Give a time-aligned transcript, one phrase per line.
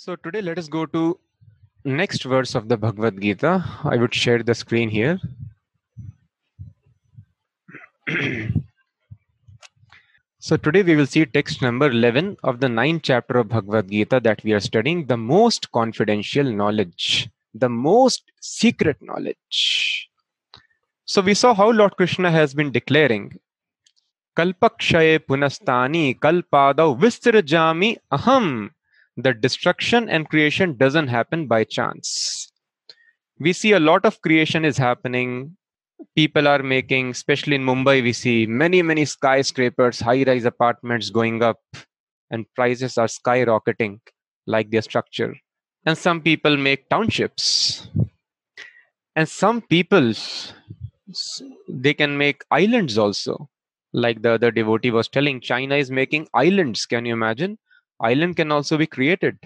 [0.00, 1.18] So today let us go to
[1.84, 3.64] next verse of the Bhagavad Gita.
[3.82, 5.18] I would share the screen here.
[10.38, 14.20] so today we will see text number 11 of the ninth chapter of Bhagavad Gita
[14.20, 20.08] that we are studying, the most confidential knowledge, the most secret knowledge.
[21.06, 23.40] So we saw how Lord Krishna has been declaring
[24.36, 28.70] Kalpakshaye punastani kalpadau vistirjami aham
[29.18, 32.52] the destruction and creation doesn't happen by chance.
[33.40, 35.56] We see a lot of creation is happening.
[36.14, 41.42] People are making especially in mumbai we see many many skyscrapers high rise apartments going
[41.42, 41.58] up
[42.30, 43.98] and prices are skyrocketing
[44.46, 45.34] like their structure.
[45.84, 47.88] And some people make townships.
[49.16, 50.12] And some people
[51.68, 53.48] they can make islands also.
[53.92, 56.86] Like the other devotee was telling china is making islands.
[56.86, 57.58] Can you imagine
[58.00, 59.38] island can also be created.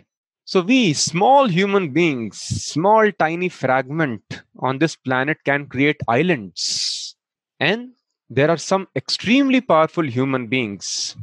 [0.45, 7.15] So we, small human beings, small tiny fragment on this planet can create islands.
[7.60, 7.93] And
[8.29, 11.16] there are some extremely powerful human beings.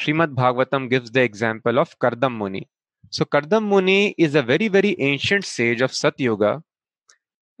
[0.00, 2.68] Srimad Bhagavatam gives the example of Kardam Muni.
[3.10, 6.62] So Kardam Muni is a very, very ancient sage of Satyuga.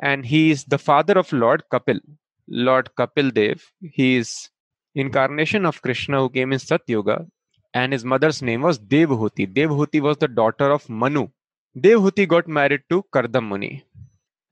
[0.00, 2.00] And he is the father of Lord Kapil.
[2.48, 3.62] Lord Kapil Dev.
[3.80, 4.50] He is
[4.94, 7.26] incarnation of Krishna who came in Satyuga
[7.74, 9.52] and his mother's name was Devhuti.
[9.52, 11.28] Devhuti was the daughter of Manu.
[11.76, 13.84] Devhuti got married to Kardam Muni,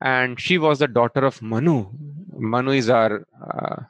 [0.01, 1.87] and she was the daughter of Manu.
[2.37, 3.83] Manu is our uh,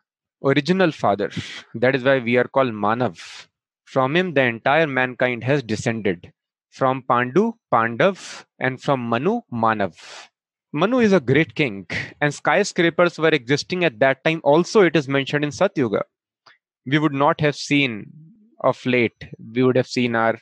[0.43, 1.31] original father.
[1.75, 3.47] That is why we are called Manav.
[3.85, 6.31] From him, the entire mankind has descended.
[6.69, 9.95] From Pandu, Pandav, and from Manu, Manav.
[10.73, 11.85] Manu is a great king,
[12.21, 14.39] and skyscrapers were existing at that time.
[14.43, 16.03] Also, it is mentioned in Satyuga.
[16.85, 18.11] We would not have seen
[18.61, 20.37] of late we would have seen our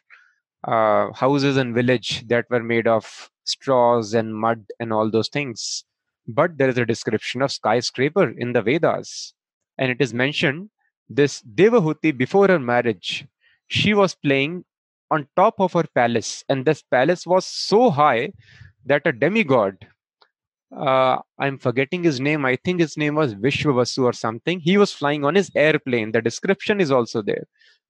[0.67, 5.85] uh, houses and village that were made of straws and mud and all those things.
[6.27, 9.33] But there is a description of skyscraper in the vedas
[9.77, 10.69] and it is mentioned
[11.09, 13.25] this devahuti before her marriage.
[13.67, 14.65] She was playing
[15.09, 18.33] on top of her palace and this palace was so high
[18.85, 19.87] that a demigod
[20.75, 22.45] uh, i'm forgetting his name.
[22.45, 24.59] I think his name was vishwavasu or something.
[24.59, 26.11] He was flying on his airplane.
[26.11, 27.45] The description is also there.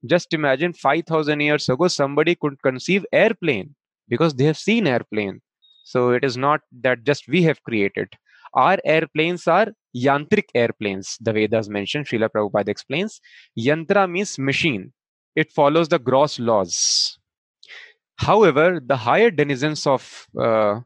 [0.05, 3.75] Just imagine 5000 years ago somebody could conceive airplane
[4.07, 5.41] because they have seen airplane.
[5.83, 8.13] So it is not that just we have created.
[8.53, 13.19] Our airplanes are yantrik airplanes the vedas mention Srila Prabhupada explains.
[13.57, 14.93] Yantra means machine.
[15.35, 17.19] It follows the gross laws.
[18.17, 20.79] However the higher denizens of uh,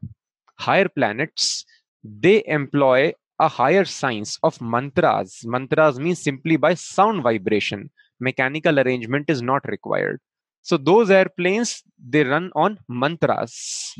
[0.58, 1.64] higher planets
[2.04, 5.40] they employ a higher science of mantras.
[5.44, 7.90] Mantras means simply by sound vibration.
[8.20, 10.20] Mechanical arrangement is not required.
[10.62, 13.94] So those airplanes they run on mantras.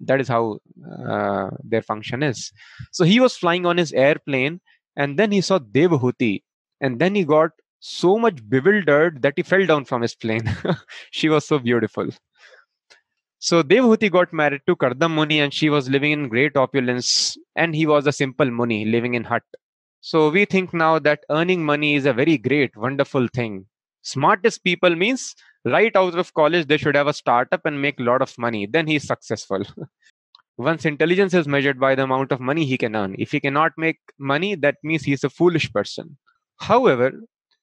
[0.00, 0.58] That is how
[1.08, 2.52] uh, their function is.
[2.92, 4.60] So he was flying on his airplane
[4.96, 6.42] and then he saw devahuti
[6.80, 7.50] and then he got
[7.80, 10.54] so much bewildered that he fell down from his plane.
[11.10, 12.10] She was so beautiful
[13.38, 17.74] so Devahuti got married to Kardam Muni and she was living in great opulence and
[17.74, 19.42] he was a simple Muni living in hut.
[20.00, 23.66] So we think now that earning money is a very great, wonderful thing.
[24.02, 28.04] Smartest people means right out of college, they should have a startup and make a
[28.04, 28.66] lot of money.
[28.66, 29.62] Then he's successful.
[30.58, 33.14] Once intelligence is measured by the amount of money he can earn.
[33.18, 36.16] If he cannot make money, that means he's a foolish person.
[36.58, 37.12] However,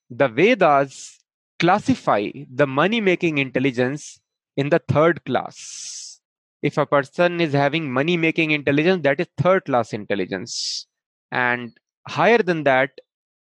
[0.10, 1.20] the Vedas
[1.60, 4.20] classify the money making intelligence
[4.58, 6.20] in the third class.
[6.62, 10.88] If a person is having money making intelligence, that is third class intelligence.
[11.32, 11.78] And
[12.08, 12.92] higher than that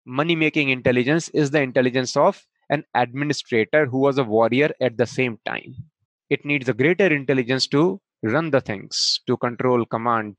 [0.06, 5.06] money making intelligence is the intelligence of an administrator who was a warrior at the
[5.06, 5.76] same time
[6.30, 10.36] it needs a greater intelligence to run the things to control command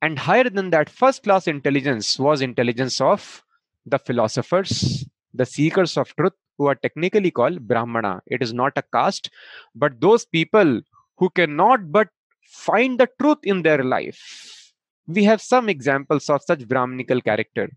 [0.00, 3.42] and higher than that first class intelligence was intelligence of
[3.84, 5.04] the philosophers
[5.34, 8.22] the seekers of truth who are technically called brahmana.
[8.26, 9.30] It is not a caste
[9.74, 10.80] but those people
[11.18, 12.08] who cannot but
[12.46, 14.72] find the truth in their life.
[15.06, 17.70] We have some examples of such brahminical character.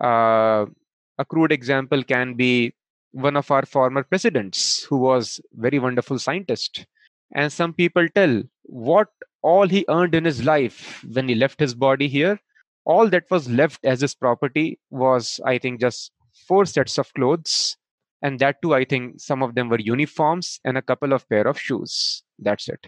[0.00, 0.66] Uh,
[1.18, 2.74] a crude example can be
[3.12, 6.86] one of our former presidents who was very wonderful scientist.
[7.32, 9.08] And some people tell what
[9.42, 12.40] all he earned in his life when he left his body here
[12.84, 16.12] all that was left as his property was i think just
[16.46, 17.76] four sets of clothes
[18.24, 21.46] and that too i think some of them were uniforms and a couple of pair
[21.46, 22.22] of shoes.
[22.38, 22.86] That's it.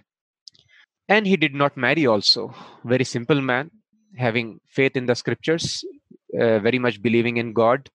[1.09, 2.53] And he did not marry also.
[2.85, 3.71] Very simple man
[4.17, 5.85] having faith in the scriptures
[6.41, 7.91] uh, very much believing in god.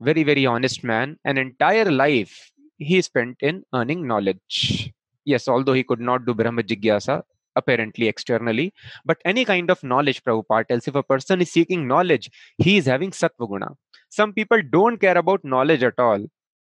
[0.00, 1.16] Very very honest man.
[1.24, 4.92] An entire life he spent in earning knowledge.
[5.24, 7.22] Yes, although he could not do Brahma Jigyasa,
[7.56, 8.72] apparently externally,
[9.04, 12.86] but any kind of knowledge, Prabhupada tells if a person is seeking knowledge, he is
[12.86, 13.70] having Sattva Guna.
[14.10, 16.26] Some people don't care about knowledge at all.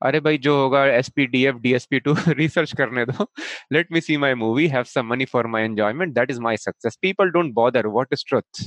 [0.04, 3.26] अरे भाई जो होगा S P D F D S P to research करने दो
[3.72, 6.98] let me see my movie have some money for my enjoyment that is my success
[7.02, 8.62] people don't bother what is truth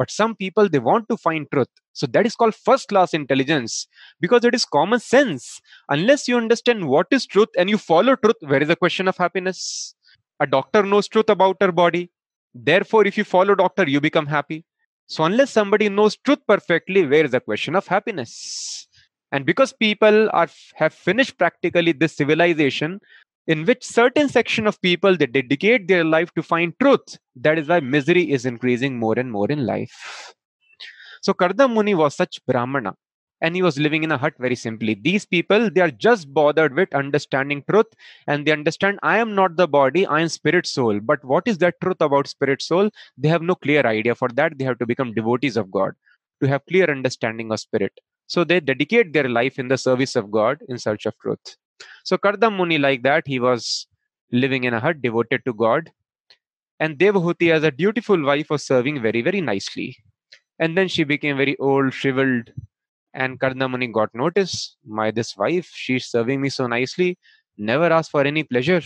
[0.00, 3.74] but some people they want to find truth so that is called first class intelligence
[4.20, 5.44] because it is common sense
[5.88, 9.16] unless you understand what is truth and you follow truth where is the question of
[9.16, 9.60] happiness
[10.40, 12.02] a doctor knows truth about her body
[12.54, 14.58] therefore if you follow doctor you become happy
[15.10, 18.34] so unless somebody knows truth perfectly where is the question of happiness
[19.31, 22.99] And because people are have finished practically this civilization
[23.47, 27.67] in which certain section of people they dedicate their life to find truth that is
[27.67, 30.33] why misery is increasing more and more in life.
[31.21, 32.95] So kardam muni was such brahmana
[33.41, 34.95] and he was living in a hut very simply.
[34.95, 37.87] These people they are just bothered with understanding truth
[38.27, 40.99] and they understand i am not the body i am spirit soul.
[40.99, 42.89] But what is that truth about spirit soul?
[43.17, 44.57] They have no clear idea for that.
[44.57, 45.93] They have to become devotees of god
[46.41, 47.93] to have clear understanding of spirit
[48.29, 51.57] so they dedicate their life in the service of God in search of truth.
[52.03, 53.87] So Kardam Muni, like that, he was
[54.31, 55.91] living in a hut devoted to God.
[56.79, 59.97] And Devahuti, as a dutiful wife, was serving very, very nicely.
[60.59, 62.51] And then she became very old, shriveled.
[63.15, 64.77] And Kardamuni got notice.
[64.85, 67.17] My this wife, she's serving me so nicely,
[67.57, 68.81] never asked for any pleasure.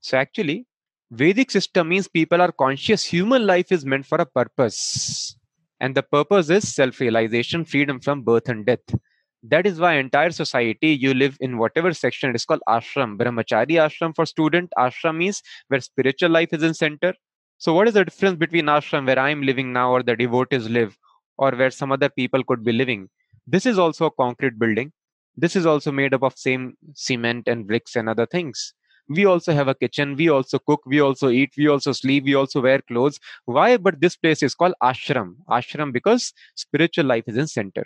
[0.00, 0.66] So actually,
[1.10, 3.06] Vedic system means people are conscious.
[3.06, 5.34] Human life is meant for a purpose
[5.82, 8.94] and the purpose is self-realization freedom from birth and death.
[9.42, 13.78] That is why entire society you live in whatever section it is called ashram brahmachari
[13.86, 14.70] ashram for student.
[14.78, 17.12] Ashram means where spiritual life is in center.
[17.58, 20.68] So what is the difference between ashram where i am living now or the devotees
[20.70, 20.96] live
[21.36, 23.08] or where some other people could be living?
[23.44, 24.92] This is also a concrete building.
[25.36, 28.72] This is also made up of same cement and bricks and other things
[29.12, 32.34] we also have a kitchen we also cook we also eat we also sleep we
[32.34, 33.18] also wear clothes.
[33.44, 33.76] Why?
[33.76, 35.36] But this place is called ashram.
[35.48, 37.84] Ashram because spiritual life is in center.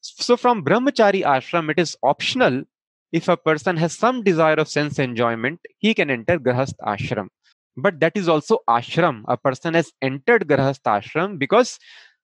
[0.00, 2.64] So from brahmachari ashram it is optional.
[3.12, 7.28] If a person has some desire of sense enjoyment he can enter grahast ashram.
[7.76, 9.22] But that is also ashram.
[9.28, 11.78] A person has entered grahast ashram because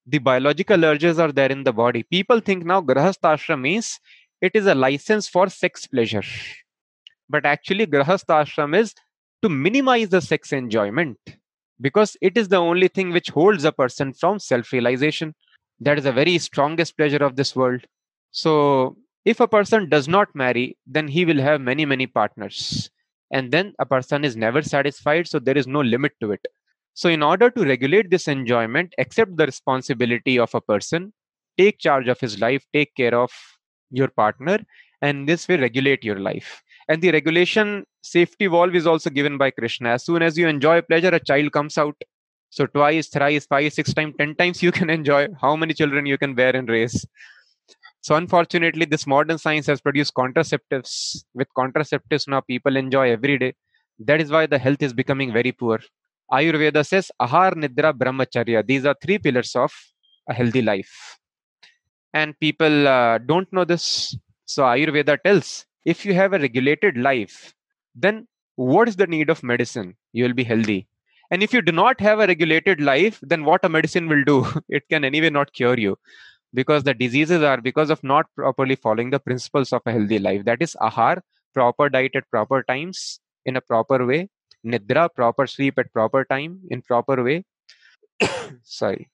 [0.06, 2.02] the biological urges are there in the body.
[2.02, 4.00] People think now grahast ashram means
[4.40, 6.24] it is a license for sex pleasure
[7.34, 8.94] but actually grahastha ashram is
[9.42, 11.18] to minimize the sex enjoyment
[11.80, 15.34] because it is the only thing which holds a person from self realization
[15.80, 17.84] that is the very strongest pleasure of this world.
[18.30, 22.90] So if a person does not marry then he will have many many partners.
[23.32, 26.46] And then a person is never satisfied so there is no limit to it.
[26.94, 31.12] So in order to regulate this enjoyment accept the responsibility of a person
[31.58, 33.32] take charge of his life take care of
[33.90, 34.58] your partner
[35.00, 36.62] and this will regulate your life
[36.92, 37.74] and the regulation
[38.14, 39.90] safety valve is also given by krishna.
[39.98, 42.08] As soon as you enjoy pleasure a child comes out.
[42.56, 46.18] So twice thrice five six times ten times you can enjoy how many children you
[46.24, 47.06] can bear and raise
[48.02, 51.24] so unfortunately this modern science has produced contraceptives.
[51.34, 53.54] With contraceptives now people enjoy every day.
[54.00, 55.78] That is why the health is becoming very poor.
[56.32, 58.66] Ayurveda says ahar nidra brahmacharya.
[58.66, 59.72] These are three pillars of
[60.28, 61.18] a healthy life.
[62.12, 64.16] And people uh, don't know this.
[64.46, 67.54] So ayurveda tells if you have a regulated life,
[67.94, 68.26] then
[68.56, 69.96] what is the need of medicine?
[70.12, 70.86] You will be healthy.
[71.30, 74.46] And if you do not have a regulated life, then what a medicine will do?
[74.68, 75.96] It can anyway not cure you
[76.54, 80.44] because the diseases are because of not properly following the principles of a healthy life.
[80.44, 81.22] That is ahar,
[81.54, 84.28] proper diet at proper times in a proper way,
[84.64, 87.44] nidra, proper sleep at proper time in proper way.
[88.62, 89.08] Sorry.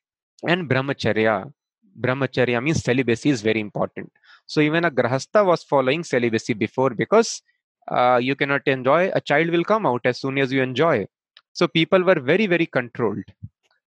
[0.46, 1.52] And brahmacharya.
[2.00, 4.10] Brahmacharya means celibacy is very important.
[4.46, 7.42] So even a grahastha was following celibacy before because
[7.90, 11.06] uh, you cannot enjoy, a child will come out as soon as you enjoy.
[11.52, 13.24] So people were very, very controlled.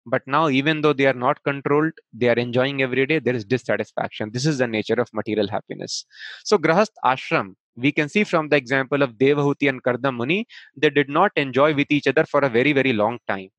[0.06, 3.46] But now, even though they are not controlled, they are enjoying every day, there is
[3.46, 4.32] dissatisfaction.
[4.34, 6.06] This is the nature of material happiness.
[6.44, 11.10] So, Grahast ashram, we can see from the example of Devahuti and Kardamuni, they did
[11.10, 13.50] not enjoy with each other for a very, very long time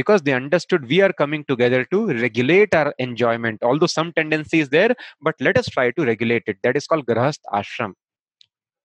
[0.00, 4.68] because they understood we are coming together to regulate our enjoyment although some tendency is
[4.76, 6.58] there but let us try to regulate it.
[6.62, 7.94] That is called grahast ashram.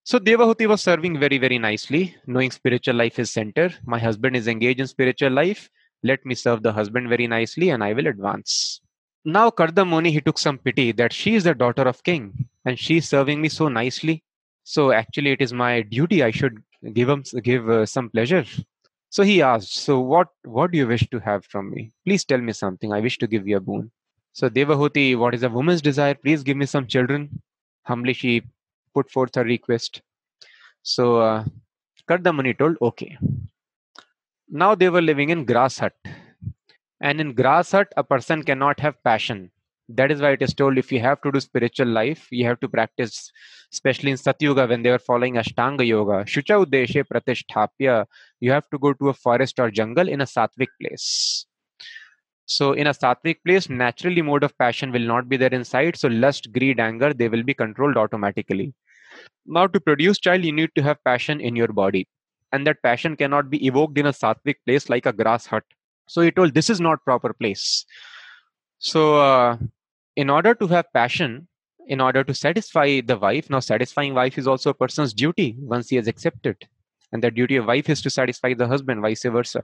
[0.03, 3.69] So devahuti was serving very very nicely knowing spiritual life is center.
[3.85, 5.69] My husband is engaged in spiritual life.
[6.11, 8.81] Let me serve the husband very nicely and i will advance.
[9.23, 12.23] Now kardamoni he took some pity that she is the daughter of king
[12.65, 14.23] and she is serving me so nicely.
[14.63, 16.23] So actually it is my duty.
[16.23, 16.61] I should
[16.99, 18.45] give him give uh, some pleasure
[19.13, 21.91] so he asked, So what, what do you wish to have from me?
[22.03, 22.91] Please tell me something.
[22.91, 23.91] I wish to give you a boon.
[24.31, 26.15] So Devahuti, what is a woman's desire?
[26.15, 27.39] Please give me some children.
[27.83, 28.41] Humbly she
[28.95, 30.01] put forth her request.
[30.81, 31.45] So uh,
[32.09, 33.15] Kardamuni told, okay.
[34.49, 35.93] Now they were living in grass hut.
[36.99, 39.51] And in grass hut, a person cannot have passion.
[39.95, 42.59] That is why it is told if you have to do spiritual life, you have
[42.61, 43.31] to practice,
[43.71, 46.25] especially in Satyuga when they were following Ashtanga Yoga.
[46.25, 48.05] Shucha Udeshe Pratisthapya,
[48.39, 51.45] you have to go to a forest or jungle in a sattvic place.
[52.45, 55.95] So, in a sattvic place, naturally, mode of passion will not be there inside.
[55.95, 58.73] So, lust, greed, anger, they will be controlled automatically.
[59.45, 62.07] Now, to produce child, you need to have passion in your body.
[62.51, 65.63] And that passion cannot be evoked in a sattvic place like a grass hut.
[66.07, 67.85] So, he told, This is not proper place.
[68.79, 69.57] So, uh,
[70.15, 71.47] in order to have passion,
[71.87, 75.89] in order to satisfy the wife, now satisfying wife is also a person's duty once
[75.89, 76.67] he has accepted.
[77.11, 79.63] And the duty of wife is to satisfy the husband, vice versa.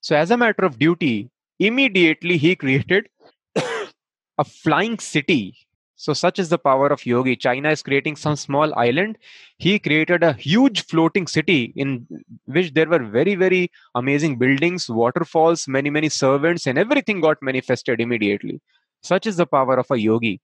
[0.00, 3.08] So, as a matter of duty, immediately he created
[3.56, 5.54] a flying city.
[5.94, 7.36] So, such is the power of yogi.
[7.36, 9.18] China is creating some small island.
[9.58, 12.08] He created a huge floating city in
[12.46, 18.00] which there were very, very amazing buildings, waterfalls, many, many servants, and everything got manifested
[18.00, 18.60] immediately.
[19.02, 20.40] Such is the power of a yogi.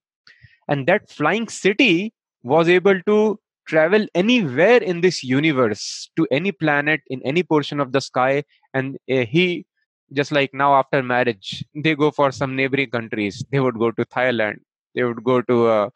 [0.67, 2.13] And that flying city
[2.43, 7.91] was able to travel anywhere in this universe to any planet in any portion of
[7.91, 8.43] the sky.
[8.73, 9.65] And uh, he
[10.13, 14.05] just like now after marriage they go for some neighboring countries they would go to
[14.05, 14.57] thailand
[14.95, 15.89] they would go to uh,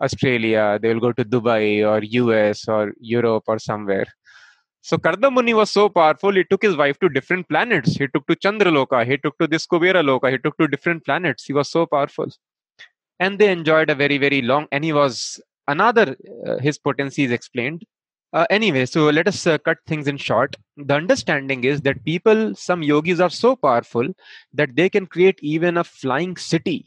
[0.00, 4.06] australia they will go to dubai or us or europe or somewhere
[4.80, 8.36] so kardamuni was so powerful he took his wife to different planets he took to
[8.36, 11.84] chandraloka he took to this kubera loka he took to different planets he was so
[11.86, 12.26] powerful
[13.20, 16.16] and they enjoyed a very very long and he was another
[16.46, 17.84] uh, his potency is explained
[18.34, 20.54] uh, anyway, so let us uh, cut things in short.
[20.76, 24.06] The understanding is that people, some yogis are so powerful
[24.52, 26.86] that they can create even a flying city.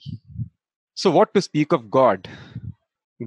[0.93, 2.29] So, what to speak of God?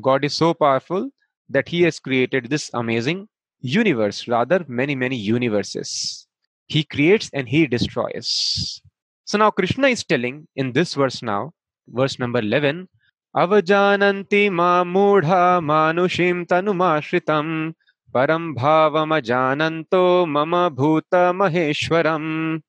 [0.00, 1.10] God is so powerful
[1.48, 3.28] that He has created this amazing
[3.64, 6.26] universe, rather, many, many universes.
[6.66, 8.80] He creates and he destroys.
[9.24, 11.52] So now Krishna is telling in this verse now,
[11.88, 12.88] verse number 11,
[13.34, 17.74] Avajananti ma mudha manushim tanumashritam
[18.14, 22.60] param bhavamajananto mama bhuta maheshwaram.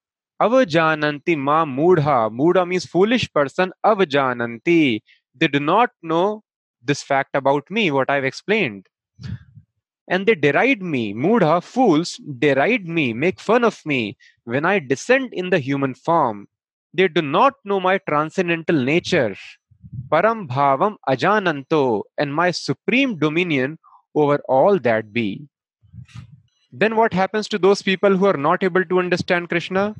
[0.42, 2.32] Avajananti ma mudha.
[2.32, 3.72] Mudha means foolish person.
[3.86, 5.02] Avajananti.
[5.36, 6.44] They do not know
[6.84, 8.88] this fact about me, what I've explained
[10.08, 11.14] and they deride me.
[11.14, 16.48] Mudha, fools, deride me, make fun of me when I descend in the human form.
[16.94, 19.36] They do not know my transcendental nature.
[20.10, 23.80] Param bhavam ajananto, and my supreme dominion
[24.14, 25.48] over all that be.
[26.72, 29.96] Then what happens to those people who are not able to understand Krishna?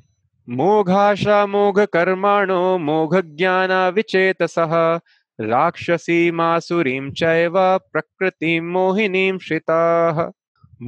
[0.48, 1.16] Mogha
[1.48, 5.02] Mogha karmano, mogha jnana vichetasah
[5.51, 7.57] राक्षसीमासुरीं चैव
[7.93, 10.23] प्रकृतिं मोहिनीं श्रिताः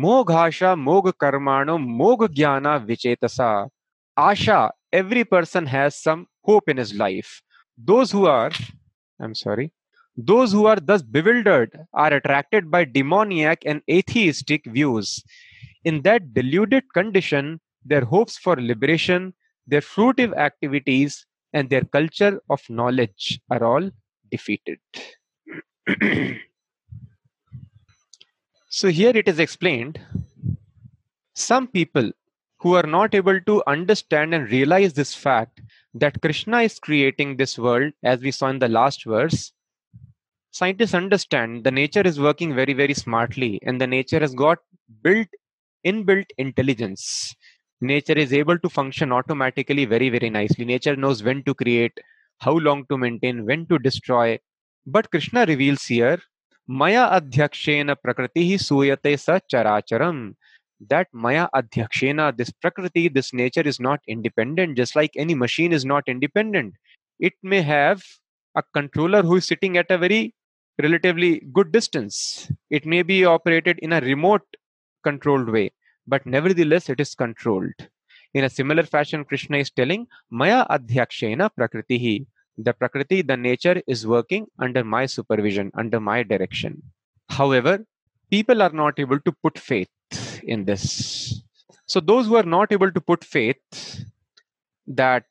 [0.03, 3.53] मोघाशा मोघ कर्माणो मोघ ज्ञान विचेतसा
[4.17, 7.31] asha every person has some hope in his life
[7.79, 8.51] those who are
[9.21, 9.71] i'm sorry
[10.17, 15.25] those who are thus bewildered are attracted by demoniac and atheistic views.
[15.85, 19.35] In that deluded condition, their hopes for liberation,
[19.67, 23.91] their fruitive activities, and their culture of knowledge are all
[24.32, 24.80] defeated.
[28.70, 30.00] so, here it is explained
[31.34, 32.12] some people
[32.60, 35.62] who are not able to understand and realize this fact
[35.94, 39.52] that Krishna is creating this world, as we saw in the last verse,
[40.52, 44.58] scientists understand the nature is working very very smartly and the nature has got
[45.04, 45.28] built
[45.86, 47.36] inbuilt intelligence
[47.82, 52.00] nature is able to function automatically very very nicely nature knows when to create
[52.40, 54.40] how long to maintain when to destroy
[54.86, 56.20] but krishna reveals here
[56.82, 60.20] maya adhyakshena prakriti suyate sa characharam
[60.92, 65.86] that maya adhyakshena this prakriti this nature is not independent just like any machine is
[65.94, 66.74] not independent
[67.20, 68.02] it may have
[68.56, 70.34] a controller who is sitting at a very
[70.82, 72.52] relatively good distance.
[72.70, 74.46] It may be operated in a remote
[75.04, 75.72] controlled way,
[76.08, 77.74] but nevertheless it is controlled.
[78.34, 82.26] In a similar fashion, Krishna is telling, Maya adhyakshena prakritihi.
[82.58, 86.82] The prakriti, the nature is working under my supervision, under my direction.
[87.30, 87.86] However,
[88.32, 89.90] people are not able to put faith
[90.44, 91.42] in this.
[91.86, 94.06] So, those who are not able to put faith
[94.88, 95.26] that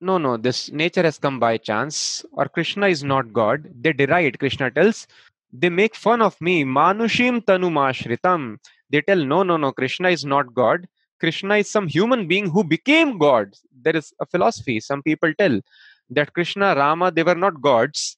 [0.00, 4.38] no no this nature has come by chance or krishna is not god they deride
[4.38, 5.06] krishna tells
[5.52, 8.58] they make fun of me manushim tanumashritam
[8.90, 10.86] they tell no no no krishna is not god
[11.20, 15.60] krishna is some human being who became god there is a philosophy some people tell
[16.08, 18.16] that krishna rama they were not gods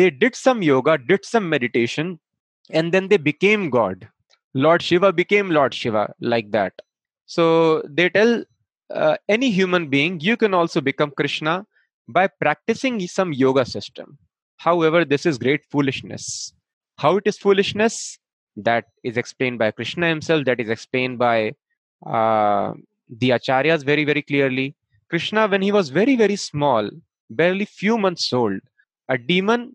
[0.00, 2.18] they did some yoga did some meditation
[2.70, 4.08] and then they became god
[4.54, 6.72] Lord Shiva became Lord Shiva like that.
[7.26, 8.44] So they tell
[8.90, 11.66] uh, any human being, you can also become Krishna
[12.08, 14.18] by practicing some yoga system.
[14.58, 16.52] However, this is great foolishness.
[16.98, 18.18] How it is foolishness?
[18.56, 21.54] That is explained by Krishna himself, that is explained by
[22.06, 22.72] uh,
[23.08, 24.74] the acharyas very, very clearly.
[25.08, 26.90] Krishna, when he was very, very small,
[27.30, 28.60] barely few months old,
[29.08, 29.72] a demon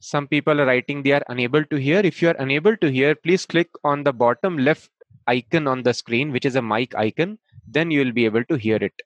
[0.00, 2.00] some people are writing they are unable to hear.
[2.00, 4.90] If you are unable to hear please click on the bottom left
[5.26, 8.56] icon on the screen which is a mic icon then you will be able to
[8.56, 9.02] hear it.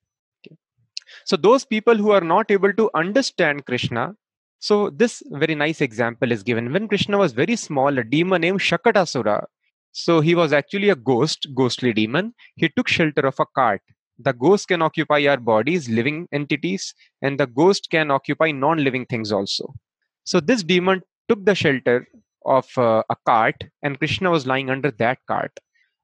[1.24, 4.14] So those people who are not able to understand krishna
[4.60, 6.72] so this very nice example is given.
[6.72, 9.44] When krishna was very small a demon named shakatasura
[10.02, 13.82] so he was actually a ghost ghostly demon he took shelter of a cart
[14.28, 19.32] the ghost can occupy our bodies living entities and the ghost can occupy non-living things
[19.38, 19.72] also
[20.24, 22.06] so this demon took the shelter
[22.44, 25.52] of uh, a cart, and Krishna was lying under that cart.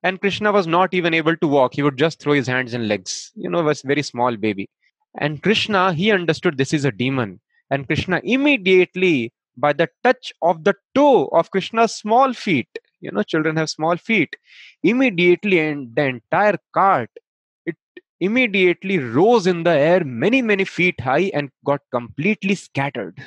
[0.02, 1.74] And Krishna was not even able to walk.
[1.74, 3.32] He would just throw his hands and legs.
[3.34, 4.70] You know, was very small baby.
[5.18, 7.40] And Krishna, he understood this is a demon.
[7.70, 12.68] And Krishna immediately, by the touch of the toe of Krishna's small feet,
[13.00, 14.36] you know, children have small feet,
[14.82, 17.10] immediately and the entire cart,
[17.66, 17.76] it
[18.20, 20.04] immediately rose in the air.
[20.04, 23.18] Many, many feet high and got completely scattered.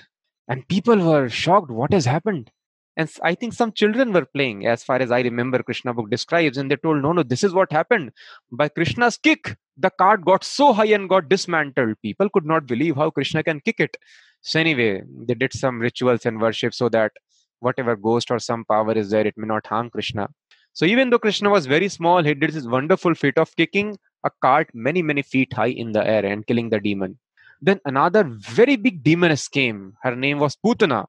[0.47, 2.51] And people were shocked what has happened?
[2.95, 4.67] And i think some children were playing.
[4.67, 7.53] As far as i remember krishna book describes and they told no no this is
[7.53, 8.11] what happened.
[8.51, 11.95] By krishna's kick the cart got so high and got dismantled.
[12.03, 13.97] People could not believe how krishna can kick it.
[14.41, 17.13] So anyway they did some rituals and worship so that
[17.67, 20.27] whatever ghost or some power is there it may not harm krishna
[20.73, 23.97] so even though krishna was very small he did this wonderful feat of kicking
[24.29, 27.17] a cart many many feet high in the air and killing the demon
[27.63, 29.95] then another very big demoness came.
[30.03, 31.05] Her name was Putana.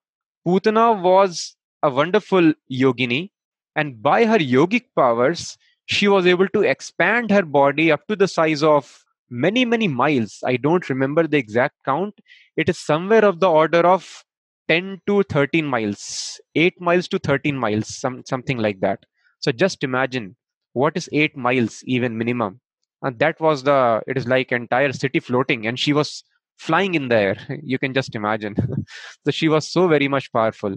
[0.47, 3.31] Putana was a wonderful yogini,
[3.75, 8.29] and by her yogic powers, she was able to expand her body up to the
[8.29, 10.39] size of many, many miles.
[10.45, 12.21] I don't remember the exact count.
[12.57, 14.25] It is somewhere of the order of
[14.69, 19.01] 10 to 13 miles, 8 miles to 13 miles, some, something like that.
[19.41, 20.37] So just imagine
[20.73, 22.61] what is 8 miles, even minimum.
[23.03, 26.25] And that was the, it is like entire city floating, and she was
[26.57, 27.37] flying in the air.
[27.63, 28.57] You can just imagine.
[29.25, 30.77] so she was so very much powerful.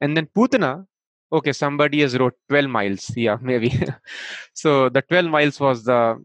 [0.00, 0.86] And then Putana,
[1.32, 3.10] okay, somebody has wrote 12 miles.
[3.16, 3.72] Yeah, maybe.
[4.54, 6.16] so the 12 miles was the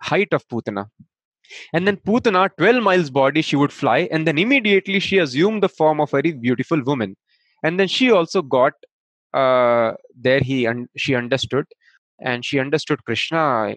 [0.00, 0.86] height of Putana.
[1.72, 4.08] And then Putana, 12 miles body, she would fly.
[4.10, 7.16] And then immediately she assumed the form of a very beautiful woman.
[7.62, 8.72] And then she also got
[9.34, 11.66] uh, there, he un- she understood.
[12.20, 13.74] And she understood Krishna.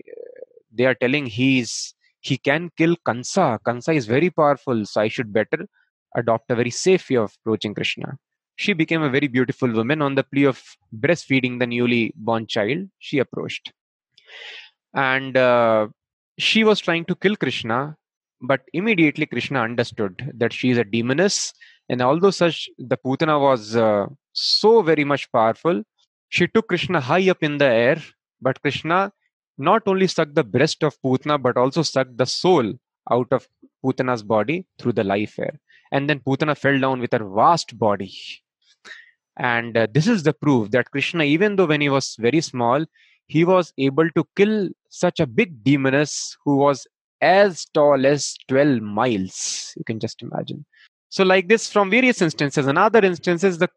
[0.72, 3.60] They are telling he's he can kill Kansa.
[3.66, 5.68] Kansa is very powerful, so I should better
[6.16, 8.18] adopt a very safe way of approaching Krishna.
[8.56, 10.62] She became a very beautiful woman on the plea of
[10.94, 12.90] breastfeeding the newly born child.
[13.00, 13.72] She approached.
[14.94, 15.88] And uh,
[16.40, 17.98] she was trying to kill Krishna,
[18.42, 21.54] but immediately Krishna understood that she is a demoness.
[21.90, 25.84] And although such the Putana was uh, so very much powerful,
[26.30, 28.02] she took Krishna high up in the air,
[28.42, 29.12] but Krishna
[29.58, 32.74] not only sucked the breast of Putana, but also sucked the soul
[33.12, 33.48] out of
[33.84, 35.60] Putana's body through the life air.
[35.92, 38.14] And then Putana fell down with her vast body.
[39.38, 42.86] And uh, this is the proof that Krishna, even though when he was very small,
[43.30, 46.88] he was able to kill such a big demoness who was
[47.22, 49.74] as tall as 12 miles.
[49.78, 50.66] You can just imagine.
[51.10, 53.70] So, like this, from various instances, another instance is the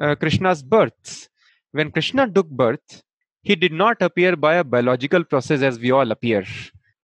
[0.00, 1.28] uh, Krishna's birth.
[1.72, 3.02] When Krishna took birth,
[3.42, 6.44] he did not appear by a biological process as we all appear.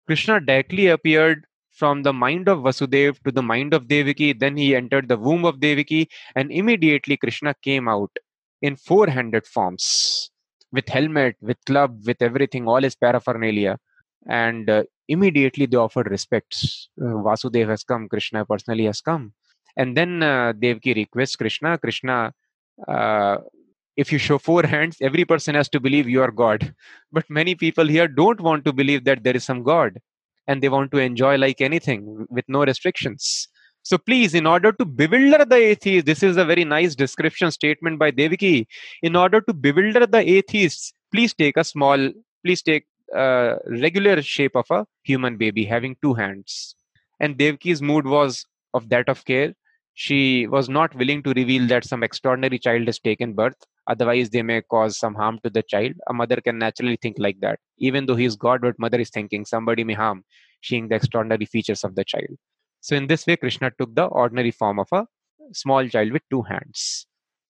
[0.08, 4.34] Krishna directly appeared from the mind of Vasudev to the mind of Devaki.
[4.34, 8.12] Then he entered the womb of Devaki, and immediately Krishna came out
[8.63, 10.32] in four handed forms
[10.73, 13.77] with helmet, with club, with everything, all his paraphernalia.
[14.27, 16.89] And uh, immediately they offered respects.
[16.99, 19.33] Uh, Vasudev has come, Krishna personally has come.
[19.77, 22.33] And then uh, Devaki requests Krishna, Krishna,
[22.88, 23.38] uh,
[23.95, 26.73] if you show four hands every person has to believe you are god
[27.12, 29.99] but many people here don't want to believe that there is some god
[30.47, 33.47] and they want to enjoy like anything with no restrictions
[33.84, 38.00] so please in order to bewilder the atheists this is a very nice description statement
[38.00, 38.67] by devaki
[39.02, 42.10] in order to bewilder the atheists please take a small
[42.43, 46.76] please take a regular shape of a human baby having two hands.
[47.19, 49.54] And devaki's mood was of that of care.
[49.93, 53.56] She was not willing to reveal that some extraordinary child has taken birth.
[53.88, 55.93] Otherwise they may cause some harm to the child.
[56.10, 57.60] A mother can naturally think like that.
[57.78, 60.24] Even though he is god but mother is thinking somebody may harm
[60.63, 62.38] seeing the extraordinary features of the child
[62.88, 65.04] so in this way krishna took the ordinary form of a
[65.63, 66.86] small child with two hands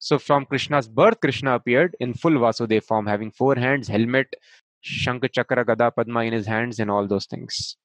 [0.06, 4.36] So from Krishna's birth, Krishna appeared in full Vasudev form, having four hands, helmet,
[4.84, 7.78] Shankha Chakra, Gada, Padma in his hands, and all those things.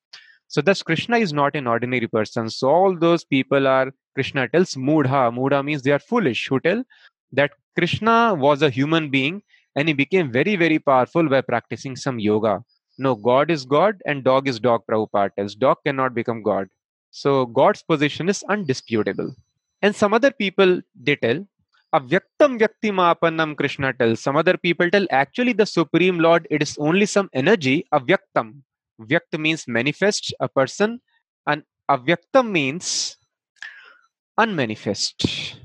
[0.48, 2.50] So thus Krishna is not an ordinary person.
[2.50, 5.22] So all those people are Krishna tells Mudha.
[5.38, 6.82] Mudha means they are foolish who tell
[7.30, 9.42] that Krishna was a human being
[9.76, 12.64] and he became very, very powerful by practicing some yoga.
[12.98, 15.54] No, God is God and dog is dog, Prabhupada tells.
[15.54, 16.66] Dog cannot become God.
[17.10, 19.34] So God's position is undisputable.
[19.82, 21.46] And some other people they tell
[21.94, 24.20] Avyaktam Vyaktimapannam Krishna tells.
[24.20, 28.60] Some other people tell actually the Supreme Lord, it is only some energy, Avyaktam.
[29.00, 31.00] Vyakt means manifest, a person,
[31.46, 33.16] and Avyaktam means
[34.36, 35.56] unmanifest.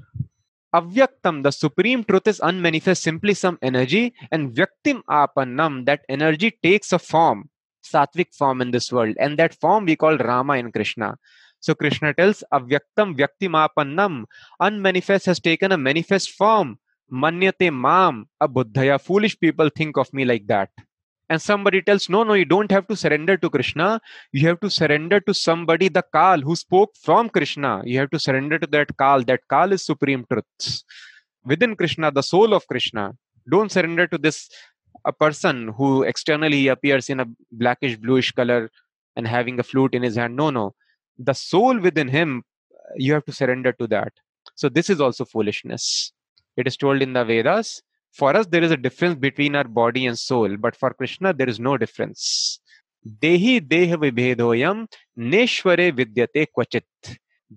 [0.73, 6.91] Avyaktam, the supreme truth is unmanifest, simply some energy, and Vyaktim Apannam, that energy takes
[6.91, 7.49] a form,
[7.83, 11.17] sattvic form in this world, and that form we call Rama and Krishna.
[11.59, 14.25] So Krishna tells Avyaktam Vyaktimapannam,
[14.59, 16.77] unmanifest has taken a manifest form.
[17.11, 18.99] Manyate Mam, a Buddhaya.
[18.99, 20.69] Foolish people think of me like that.
[21.29, 24.01] And somebody tells, No, no, you don't have to surrender to Krishna.
[24.31, 27.81] You have to surrender to somebody, the Kal, who spoke from Krishna.
[27.85, 29.23] You have to surrender to that Kal.
[29.23, 30.83] That Kal is supreme truth.
[31.45, 33.13] Within Krishna, the soul of Krishna.
[33.49, 34.49] Don't surrender to this
[35.05, 38.71] a person who externally appears in a blackish bluish color
[39.15, 40.35] and having a flute in his hand.
[40.35, 40.75] No, no.
[41.17, 42.43] The soul within him
[42.95, 44.13] you have to surrender to that.
[44.55, 46.11] So this is also foolishness.
[46.57, 50.05] It is told in the vedas for us there is a difference between our body
[50.05, 52.59] and soul but for krishna there is no difference.
[53.21, 54.87] Dehi deha vibhedoyam
[55.17, 56.83] neshware vidyate kvachit.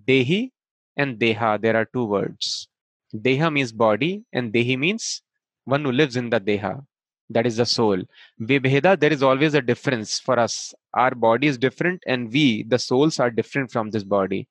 [0.07, 0.51] Dehi
[0.97, 2.67] and deha there are two words.
[3.15, 5.21] Deha means body and dehi means
[5.65, 6.83] one who lives in the deha
[7.29, 8.01] that is the soul.
[8.41, 10.73] Vibheda there is always a difference for us.
[10.93, 14.47] Our body is different and we the souls are different from this body.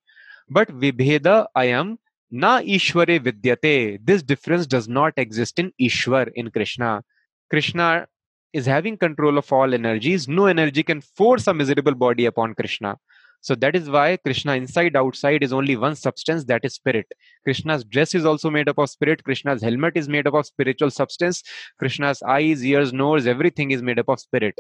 [0.49, 1.99] But vibheda i am
[2.31, 4.01] na ishware vidyate.
[4.05, 7.03] This difference does not exist in ishwar in krishna.
[7.51, 8.07] Krishna
[8.53, 10.29] is having control of all energies.
[10.29, 12.97] No energy can force a miserable body upon krishna
[13.41, 17.07] so that is why Krishna inside outside is only one substance that is spirit.
[17.45, 19.23] Krishna's dress is also made up of spirit.
[19.23, 21.43] Krishna's helmet is made up of spiritual substance.
[21.79, 24.59] Krishna's eyes, ears, nose, everything is made up of spirit.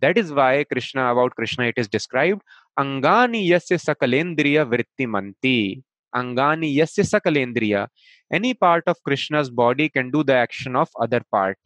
[0.00, 2.42] That is why Krishna, about Krishna, it is described
[2.78, 5.82] Angani yasya sakalendriya manti.
[6.14, 7.88] Angani yasya sakalendriya.
[8.30, 11.58] Any part of Krishna's body can do the action of other part.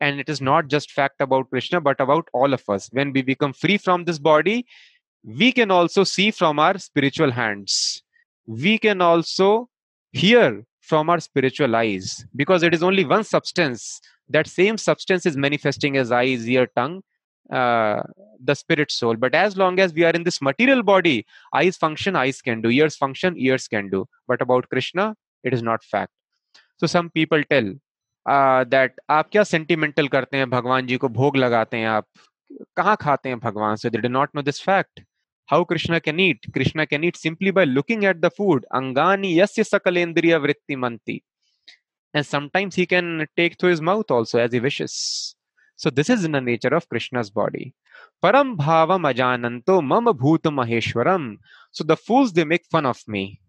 [0.00, 2.88] And it is not just fact about Krishna, but about all of us.
[2.92, 4.64] When we become free from this body,
[5.27, 8.03] we can also see from our spiritual hands.
[8.45, 9.69] We can also
[10.11, 14.01] hear from our spiritual eyes because it is only one substance.
[14.29, 17.03] That same substance is manifesting as eyes, ear, tongue,
[17.51, 18.03] uh,
[18.43, 19.15] the spirit soul.
[19.15, 22.69] But as long as we are in this material body, eyes function, eyes can do,
[22.69, 24.05] ears function, ears can do.
[24.27, 26.11] But about Krishna, it is not fact.
[26.77, 27.73] So some people tell
[28.25, 32.07] uh, that आप क्या sentimental करते हैं भगवान जी को भोग लगाते हैं आप
[32.77, 35.01] कहाँ खाते हैं भगवान से they do not know this fact
[35.48, 36.44] how Krishna can eat.
[36.52, 38.66] Krishna can eat simply by looking at the food.
[38.70, 41.24] Angani yasya sakalendriya vritti manti.
[42.12, 45.34] And sometimes he can take through his mouth also as he wishes.
[45.76, 47.74] So this is in the nature of Krishna's body.
[48.22, 51.38] Param bhavam ajananto mama bhuta maheshwaram.
[51.72, 53.40] So the fools, they make fun of me.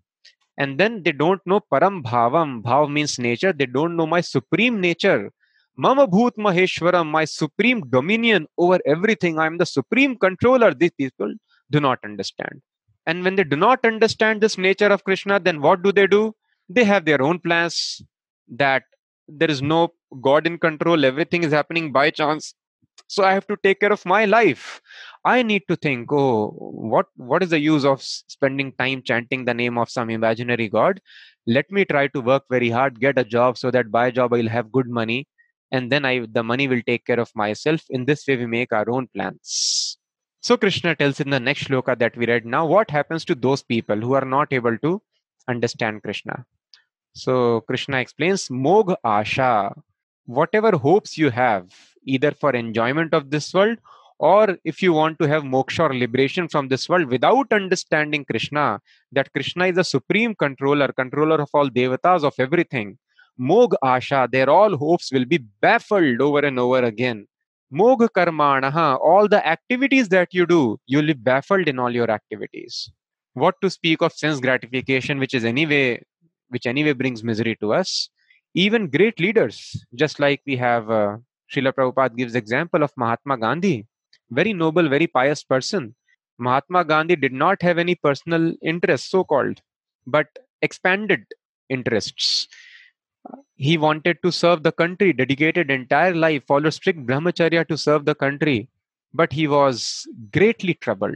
[0.57, 2.61] And then they don't know param bhavam.
[2.61, 3.51] Bhav means nature.
[3.51, 5.31] They don't know my supreme nature.
[5.75, 9.39] Mama Bhut Maheshwaram, my supreme dominion over everything.
[9.39, 10.73] I am the supreme controller.
[10.73, 11.33] These people
[11.71, 12.61] do not understand.
[13.05, 16.35] And when they do not understand this nature of Krishna, then what do they do?
[16.67, 18.01] They have their own plans
[18.49, 18.83] that
[19.27, 22.53] there is no God in control, everything is happening by chance.
[23.07, 24.81] So I have to take care of my life.
[25.25, 29.53] I need to think, oh, what what is the use of spending time chanting the
[29.53, 30.99] name of some imaginary God?
[31.47, 34.47] Let me try to work very hard, get a job so that by job I'll
[34.49, 35.27] have good money,
[35.71, 37.81] and then I the money will take care of myself.
[37.89, 39.98] In this way, we make our own plans.
[40.41, 43.61] So Krishna tells in the next shloka that we read now what happens to those
[43.61, 45.01] people who are not able to
[45.49, 46.45] understand Krishna.
[47.13, 49.73] So Krishna explains Mogh Asha,
[50.25, 51.67] whatever hopes you have,
[52.05, 53.79] either for enjoyment of this world
[54.19, 58.79] or if you want to have moksha or liberation from this world without understanding Krishna,
[59.11, 62.97] that Krishna is the supreme controller, controller of all devatas, of everything.
[63.37, 67.27] Mogh Asha, their all hopes will be baffled over and over again
[67.71, 72.91] Mogh karmanaha, all the activities that you do, you'll be baffled in all your activities.
[73.33, 76.01] What to speak of sense gratification, which is anyway,
[76.49, 78.09] which anyway brings misery to us.
[78.55, 81.17] Even great leaders, just like we have uh,
[81.53, 83.85] Srila Prabhupada gives example of Mahatma Gandhi,
[84.31, 85.95] very noble, very pious person.
[86.39, 89.61] Mahatma Gandhi did not have any personal interests, so called,
[90.07, 90.25] but
[90.63, 91.23] expanded
[91.69, 92.47] interests
[93.55, 98.15] he wanted to serve the country, dedicated entire life, followed strict brahmacharya to serve the
[98.15, 98.69] country,
[99.13, 101.13] but he was greatly troubled.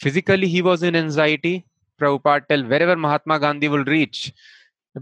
[0.00, 1.64] Physically, he was in anxiety.
[2.00, 4.32] Prabhupada tell wherever Mahatma Gandhi will reach,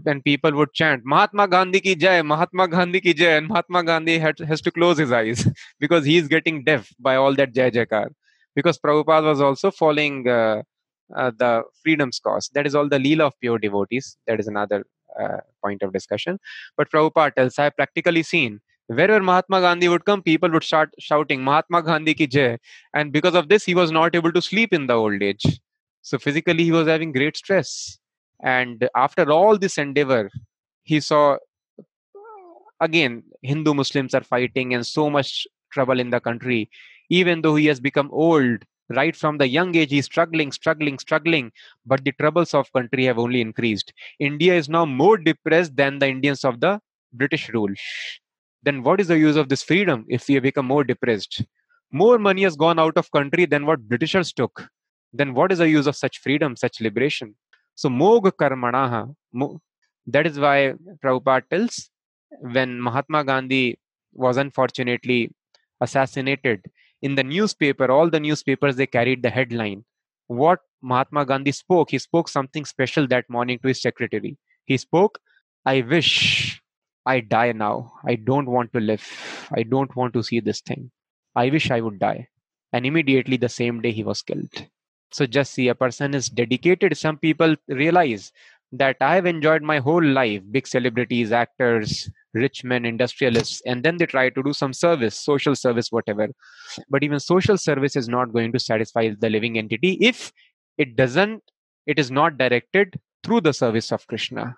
[0.05, 4.19] and people would chant Mahatma Gandhi ki jai, Mahatma Gandhi ki jai, and Mahatma Gandhi
[4.19, 5.47] had, has to close his eyes
[5.79, 8.09] because he is getting deaf by all that jai jaikar.
[8.55, 10.61] Because Prabhupada was also following uh,
[11.15, 12.49] uh, the freedom's cause.
[12.53, 14.17] That is all the leela of pure devotees.
[14.27, 14.85] That is another
[15.19, 16.39] Uh, point of discussion.
[16.75, 20.89] But Prabhupada tells, I have practically seen wherever Mahatma Gandhi would come, people would start
[20.99, 22.57] shouting Mahatma Gandhi ki jai.
[22.93, 25.45] And because of this, he was not able to sleep in the old age.
[26.01, 27.99] So physically, he was having great stress.
[28.41, 30.29] And after all this endeavor,
[30.83, 31.37] he saw
[32.81, 36.69] again Hindu Muslims are fighting and so much trouble in the country.
[37.09, 38.63] Even though he has become old,
[38.95, 41.51] right from the young age he's struggling struggling struggling.
[41.85, 43.93] But the troubles of country have only increased.
[44.19, 46.79] India is now more depressed than the indians of the
[47.13, 47.73] british rule.
[48.63, 51.43] Then what is the use of this freedom if we become more depressed?
[51.91, 54.67] More money has gone out of country than what britishers took.
[55.11, 57.35] Then what is the use of such freedom such liberation?
[57.75, 59.13] So mog karmanaha
[60.07, 61.89] that is why prabhupada tells
[62.39, 63.79] when mahatma gandhi
[64.13, 65.31] was unfortunately
[65.81, 66.65] assassinated
[67.03, 69.83] in the newspaper, all the newspapers, they carried the headline.
[70.27, 74.37] What Mahatma Gandhi spoke, he spoke something special that morning to his secretary.
[74.65, 75.19] He spoke,
[75.65, 76.61] I wish
[77.05, 77.91] I die now.
[78.07, 79.05] I don't want to live.
[79.53, 80.91] I don't want to see this thing.
[81.35, 82.29] I wish I would die.
[82.71, 84.67] And immediately the same day he was killed.
[85.11, 86.97] So just see a person is dedicated.
[86.97, 88.31] Some people realize
[88.73, 93.97] that I have enjoyed my whole life, big celebrities, actors, rich men, industrialists, and then
[93.97, 96.27] they try to do some service, social service, whatever.
[96.89, 100.33] But even social service is not going to satisfy the living entity if
[100.79, 101.43] it doesn't,
[101.85, 104.57] it is not directed through the service of Krishna.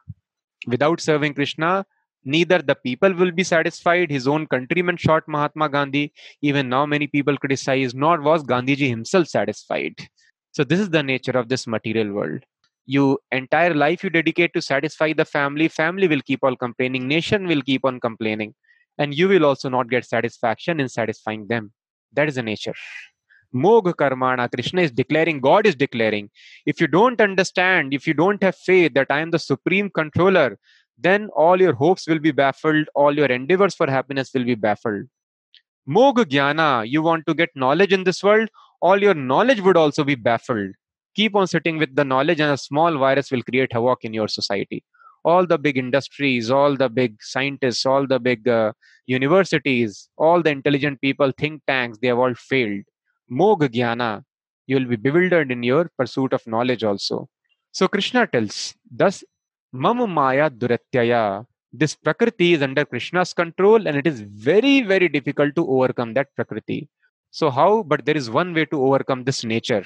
[0.65, 1.85] Without serving Krishna,
[2.23, 4.09] neither the people will be satisfied.
[4.09, 6.13] His own countrymen shot Mahatma Gandhi.
[6.41, 9.95] Even now, many people criticize, nor was Gandhiji himself satisfied.
[10.53, 12.45] So, this is the nature of this material world
[12.85, 17.47] you entire life you dedicate to satisfy the family family will keep on complaining nation
[17.47, 18.53] will keep on complaining
[18.97, 21.71] and you will also not get satisfaction in satisfying them.
[22.13, 22.73] That is the nature.
[23.53, 26.29] Mog karmana krishna is declaring god is declaring
[26.65, 30.57] if you don't understand if you don't have faith that i am the supreme controller
[30.97, 35.05] then all your hopes will be baffled all your endeavors for happiness will be baffled.
[35.85, 38.49] Mog jnana you want to get knowledge in this world
[38.81, 40.71] all your knowledge would also be baffled
[41.15, 44.27] keep on sitting with the knowledge and a small virus will create havoc in your
[44.27, 44.83] society.
[45.23, 48.73] All the big industries all the big scientists all the big uh,
[49.07, 52.83] universities all the intelligent people think tanks they have all failed.
[53.29, 54.11] Mog jnana
[54.67, 57.27] you will be bewildered in your pursuit of knowledge also.
[57.71, 59.23] So krishna tells thus
[59.73, 65.55] mam maya duratyaya this prakriti is under krishna's control and it is very very difficult
[65.55, 66.87] to overcome that prakriti.
[67.31, 69.83] So how but there is one way to overcome this nature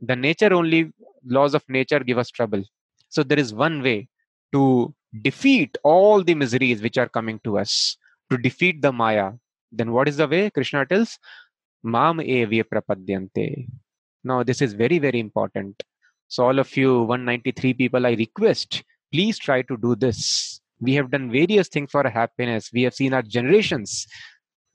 [0.00, 0.92] the nature only
[1.24, 2.62] laws of nature give us trouble.
[3.08, 4.08] So there is one way
[4.52, 7.96] to defeat all the miseries which are coming to us.
[8.30, 9.32] To defeat the maya.
[9.72, 10.50] Then what is the way?
[10.50, 11.18] Krishna tells
[11.82, 13.68] mam evya prapadyante.
[14.22, 15.82] Now this is very very important.
[16.28, 20.60] So all of you 193 people i request please try to do this.
[20.80, 22.70] We have done various things for happiness.
[22.72, 24.06] We have seen our generations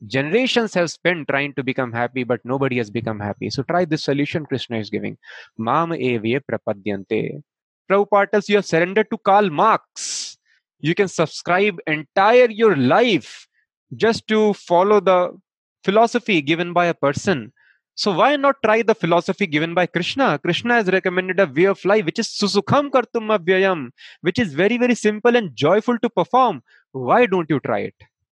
[0.08, 4.04] generations have spent trying to become happy but nobody has become happy so try this
[4.04, 5.18] solution krishna is giving
[5.58, 7.42] mam evye prapadyante
[7.90, 10.38] Prabhupada tells you have surrendered to Karl Marx.
[10.80, 13.48] You can subscribe entire your life
[13.96, 15.38] just to follow the
[15.84, 17.54] philosophy given by a person.
[17.98, 20.38] So why not try the philosophy given by Krishna?
[20.40, 23.92] Krishna has recommended a way of life which is susukham kartum avyayam,
[24.22, 26.62] which is very very simple and joyful to perform.
[26.92, 27.96] Why don't you try it?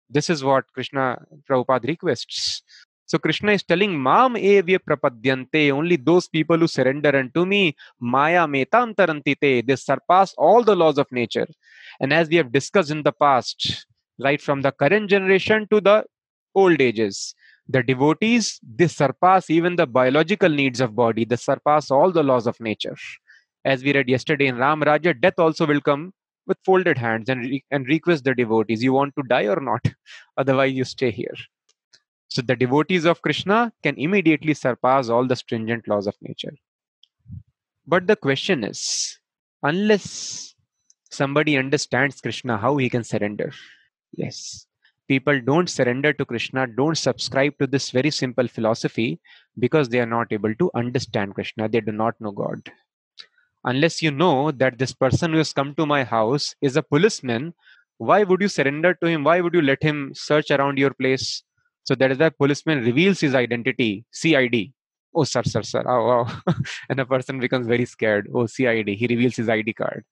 [0.09, 2.63] This is what Krishna Prabhupada requests.
[3.05, 8.45] So Krishna is telling, Mam evya prapadyante, only those people who surrender unto me, Maya
[8.47, 11.47] metam tarantite, they surpass all the laws of nature.
[12.01, 13.85] And as we have discussed in the past,
[14.19, 16.05] right from the current generation to the
[16.53, 17.33] old ages,
[17.69, 22.45] the devotees, they surpass even the biological needs of body, they surpass all the laws
[22.45, 22.95] of nature.
[23.63, 26.13] As we read yesterday in Ram Raja, death also will come
[26.47, 29.85] with folded hands and, re- and request the devotees, you want to die or not?
[30.37, 31.35] Otherwise, you stay here.
[32.29, 36.53] So the devotees of Krishna can immediately surpass all the stringent laws of nature.
[37.85, 39.19] But the question is,
[39.63, 40.55] unless
[41.09, 43.53] somebody understands Krishna, how he can surrender?
[44.11, 44.65] Yes.
[45.07, 49.21] People don't surrender to Krishna, don't subscribe to this very simple philosophy
[49.57, 51.69] because they are not able to understand Krishna.
[51.69, 52.69] They do not know God
[53.71, 57.53] unless you know that this person who has come to my house is a policeman
[57.97, 59.23] why would you surrender to him?
[59.23, 61.43] Why would you let him search around your place?
[61.83, 64.73] So that is why policeman reveals his identity cid
[65.15, 65.83] oh sir sir sir.
[65.87, 66.53] Oh wow.
[66.89, 68.29] And the person becomes very scared.
[68.33, 70.03] Oh cid he reveals his id card.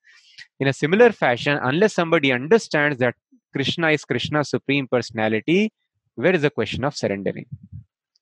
[0.59, 3.15] In a similar fashion unless somebody understands that
[3.53, 5.71] krishna is krishna's supreme personality
[6.15, 7.45] where is the question of surrendering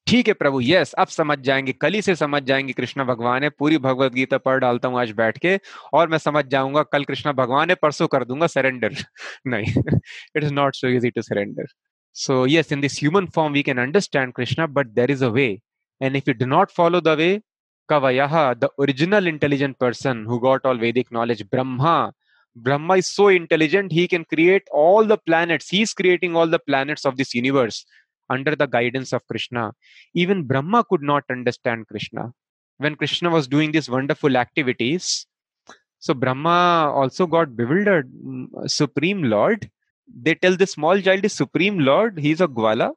[0.07, 3.49] ठीक है प्रभु yes अब समझ जाएँगे कल ही से समझ जाएँगे कृष्ण भगवान है
[3.49, 5.57] पूरी भगवत गीता पढ़ डालता हूँ आज बैठ के
[5.93, 8.95] और मैं समझ जाऊँगा कल कृष्ण भगवान है परसों कर दूँगा सरेंडर
[9.47, 9.83] नहीं
[10.37, 11.67] it is not so easy to surrender
[12.15, 15.47] so yes in this human form we can understand Krishna but there is a way
[16.01, 17.29] and if you do not follow the way
[17.89, 21.95] कवयः the original intelligent person who got all Vedic knowledge Brahma
[22.55, 25.69] Brahma is so intelligent, he can create all the planets.
[25.69, 27.83] He's creating all the planets of this universe
[28.29, 29.73] under the guidance of Krishna.
[30.13, 32.33] Even Brahma could not understand Krishna.
[32.77, 35.25] When Krishna was doing these wonderful activities,
[35.99, 38.11] so Brahma also got bewildered.
[38.65, 39.69] Supreme Lord,
[40.07, 42.91] they tell the small child is Supreme Lord, he's a Gwala.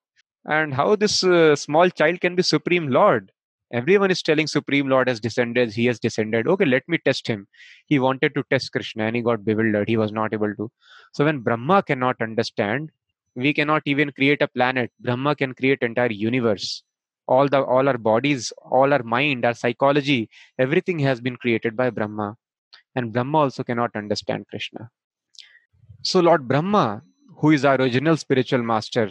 [0.45, 3.33] And how this uh, small child can be Supreme Lord?
[3.73, 6.47] Everyone is telling Supreme Lord has descended, he has descended.
[6.47, 7.49] Okay, let me test him.
[7.87, 9.89] He wanted to test Krishna and he got bewildered.
[9.89, 10.71] He was not able to.
[11.12, 12.91] So when Brahma cannot understand,
[13.37, 14.90] we cannot even create a planet.
[14.99, 16.83] Brahma can create entire universe.
[17.29, 21.90] All the all our bodies all our mind our psychology everything has been created by
[21.90, 22.37] brahma.
[22.94, 24.90] And brahma also cannot understand krishna.
[26.03, 27.03] So lord brahma
[27.38, 29.11] who is our original spiritual master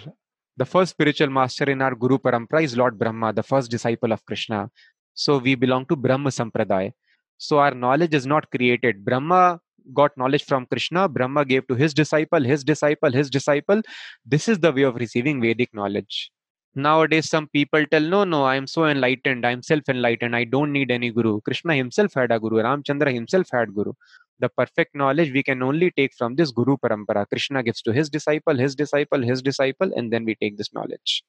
[0.58, 4.26] the first spiritual master in our guru parampara is lord brahma the first disciple of
[4.26, 4.70] krishna.
[5.14, 6.94] So we belong to brahma sampradaya.
[7.38, 9.04] So our knowledge is not created.
[9.04, 9.60] Brahma
[9.94, 13.82] got knowledge from Krishna, Brahma gave to his disciple, his disciple, his disciple.
[14.26, 16.32] This is the way of receiving Vedic knowledge.
[16.78, 20.44] Nowadays, some people tell, No, no, I am so enlightened, I am self enlightened, I
[20.44, 21.40] don't need any guru.
[21.42, 23.94] Krishna himself had a guru, Ramchandra himself had guru.
[24.40, 27.26] The perfect knowledge we can only take from this Guru Parampara.
[27.30, 31.24] Krishna gives to his disciple, his disciple, his disciple, and then we take this knowledge.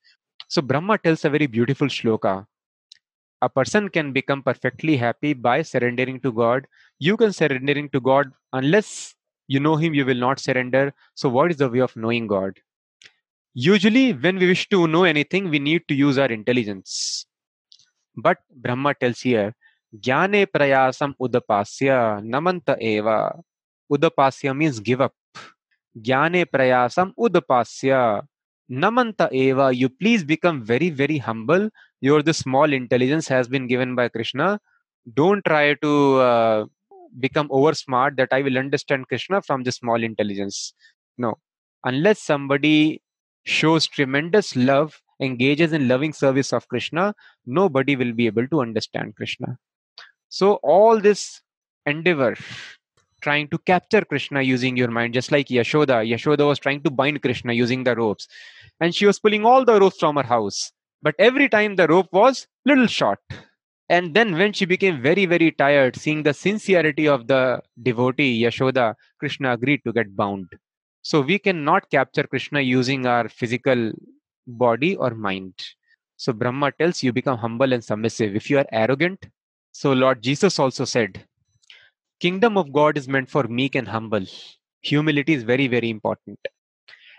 [0.48, 2.46] So Brahma tells a very beautiful shloka
[3.42, 6.66] a person can become perfectly happy by surrendering to god.
[6.98, 9.14] You can surrendering to god unless
[9.48, 10.92] you know him you will not surrender.
[11.14, 12.58] So what is the way of knowing god?
[13.54, 17.26] Usually when we wish to know anything we need to use our intelligence.
[18.16, 19.54] But brahma tells here
[19.94, 23.38] jnane prayasam udapasya namanta eva.
[23.90, 25.14] Udapasya means give up.
[25.96, 28.26] Jnane prayasam udapasya
[28.70, 31.70] namanta eva you please become very very humble.
[32.00, 34.60] Your the small intelligence has been given by krishna.
[35.14, 36.66] Don't try to uh,
[37.18, 40.74] become over smart that i will understand krishna from the small intelligence.
[41.16, 41.38] No.
[41.84, 43.02] Unless somebody
[43.44, 47.14] shows tremendous love engages in loving service of krishna
[47.46, 49.58] nobody will be able to understand krishna.
[50.28, 51.40] So all this
[51.86, 52.36] endeavor
[53.20, 56.08] trying to capture Krishna using your mind, just like Yashoda.
[56.08, 58.28] Yashoda was trying to bind Krishna using the ropes.
[58.80, 60.72] And she was pulling all the ropes from her house.
[61.02, 63.20] But every time the rope was little short.
[63.88, 68.94] And then when she became very, very tired, seeing the sincerity of the devotee, Yashoda,
[69.20, 70.48] Krishna agreed to get bound.
[71.02, 73.92] So we cannot capture Krishna using our physical
[74.46, 75.54] body or mind.
[76.16, 78.34] So Brahma tells you become humble and submissive.
[78.34, 79.26] If you are arrogant,
[79.70, 81.24] so Lord Jesus also said,
[82.19, 84.25] kingdom of god is meant for meek and humble
[84.81, 86.39] humility is very very important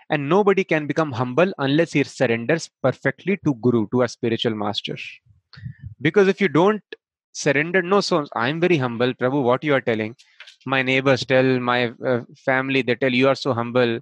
[0.09, 4.97] and nobody can become humble unless he surrenders perfectly to guru to a spiritual master
[6.01, 6.83] because if you don't
[7.33, 10.15] surrender no so i'm very humble prabhu what you are telling
[10.73, 11.79] my neighbors tell my
[12.11, 13.93] uh, family they tell you are so humble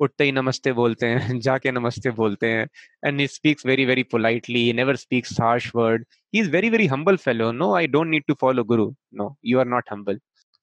[0.00, 2.68] उठते ही नमस्ते बोलते हैं जाके नमस्ते बोलते हैं
[3.08, 6.86] and he speaks very very politely he never speaks harsh word he is very very
[6.94, 8.86] humble fellow no i don't need to follow guru
[9.20, 10.18] no you are not humble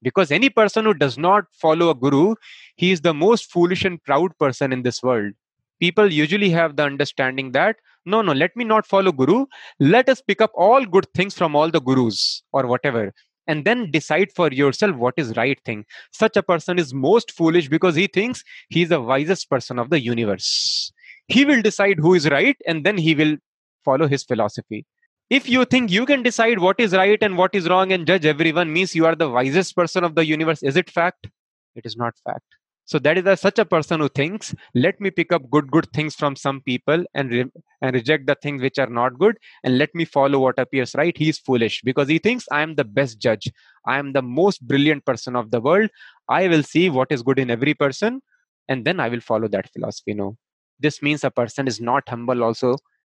[0.06, 2.34] because any person who does not follow a guru
[2.76, 5.32] he is the most foolish and proud person in this world.
[5.80, 9.46] People usually have the understanding that no no let me not follow guru.
[9.80, 13.12] Let us pick up all good things from all the gurus or whatever
[13.48, 15.84] and then decide for yourself what is right thing.
[16.12, 19.90] Such a person is most foolish because he thinks he is the wisest person of
[19.90, 20.92] the universe.
[21.28, 23.36] He will decide who is right and then he will
[23.84, 24.84] follow his philosophy
[25.28, 28.24] if you think you can decide what is right and what is wrong and judge
[28.24, 31.28] everyone means you are the wisest person of the universe is it fact?
[31.74, 32.44] It is not fact.
[32.84, 35.92] So that is a, such a person who thinks let me pick up good good
[35.92, 37.50] things from some people and re-
[37.82, 41.16] and reject the things which are not good and let me follow what appears right.
[41.16, 43.50] He is foolish because he thinks i am the best judge.
[43.84, 45.90] I am the most brilliant person of the world.
[46.28, 48.22] I will see what is good in every person
[48.68, 50.14] and then i will follow that philosophy.
[50.14, 50.36] No.
[50.78, 52.76] This means a person is not humble also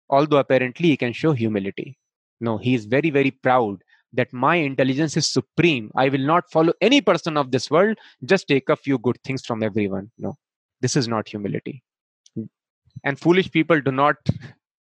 [0.10, 1.98] although apparently he can show humility.
[2.42, 3.84] No, he is very, very proud
[4.14, 5.92] that my intelligence is supreme.
[5.96, 9.46] I will not follow any person of this world, just take a few good things
[9.46, 10.12] from everyone.
[10.18, 10.38] No.
[10.82, 11.84] This is not humility.
[13.04, 14.18] And foolish people do not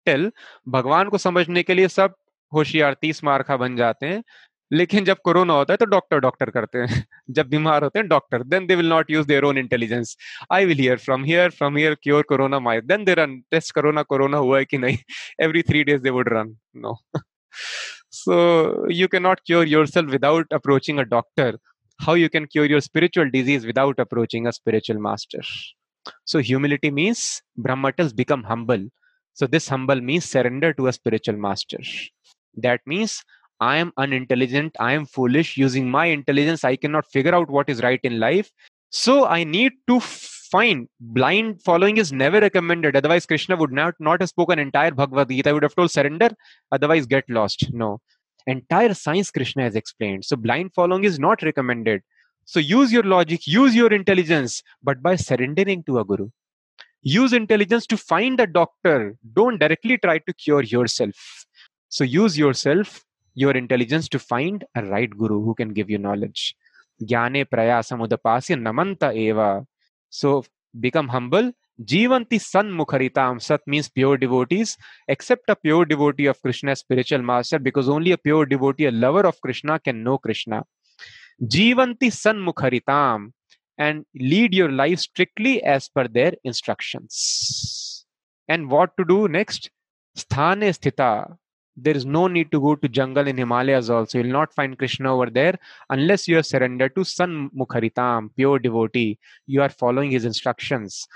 [0.05, 0.32] tell
[0.68, 2.16] भगवान को समझने के लिए सब
[2.53, 4.24] होशियार तीस मार्खा बन जाते हैं
[4.71, 8.43] लेकिन जब कोरोना होता है तो डॉक्टर डॉक्टर करते हैं। जब बीमार होते हैं, doctor.
[8.45, 10.17] Then they will not use their own intelligence
[10.53, 14.03] I will hear from hear from hear cure corona माइर then they run test corona
[14.03, 14.99] corona हुआ है कि नहीं?
[15.43, 16.97] Every three days they would run no
[18.12, 21.59] so you can not cure yourself without approaching a doctor
[22.01, 25.43] how you can cure your spiritual disease without approaching a spiritual master
[26.27, 27.23] so humility means
[27.61, 28.89] ब्रह्मटल्स become humble
[29.37, 31.89] so this humble means surrender to a spiritual master
[32.57, 33.23] that means
[33.61, 35.57] I am unintelligent, I am foolish.
[35.57, 38.50] Using my intelligence, I cannot figure out what is right in life.
[38.90, 42.96] So I need to find blind following is never recommended.
[42.96, 45.50] Otherwise, Krishna would not, not have spoken entire Bhagavad Gita.
[45.50, 46.30] I would have told surrender,
[46.70, 47.72] otherwise get lost.
[47.72, 48.00] No.
[48.46, 50.24] Entire science Krishna has explained.
[50.24, 52.02] So blind following is not recommended.
[52.44, 56.28] So use your logic, use your intelligence, but by surrendering to a guru.
[57.02, 59.16] Use intelligence to find a doctor.
[59.34, 61.46] Don't directly try to cure yourself.
[61.88, 63.04] So use yourself
[63.37, 66.57] your intelligence to find a right guru who can give you knowledge.
[67.01, 69.64] Jnane prayasamudapasya namanta eva.
[70.09, 70.45] So
[70.80, 71.53] become humble.
[71.84, 73.41] Jivanti san mukharitam.
[73.41, 74.76] Sat means pure devotees.
[75.09, 79.26] Accept a pure devotee of Krishna, spiritual master, because only a pure devotee, a lover
[79.26, 80.64] of Krishna, can know Krishna.
[81.43, 83.32] Jivanti san mukharitam.
[83.78, 88.07] And lead your life strictly as per their instructions.
[88.49, 89.70] And what to do next?
[90.16, 91.37] Sthane sthita
[91.77, 94.18] there is no need to go to jungle in himalayas also.
[94.18, 95.55] You'll not find krishna over there
[95.91, 99.18] unless you are surrendered to san mukharitam pure devotee.
[99.47, 101.07] You are following his instructions.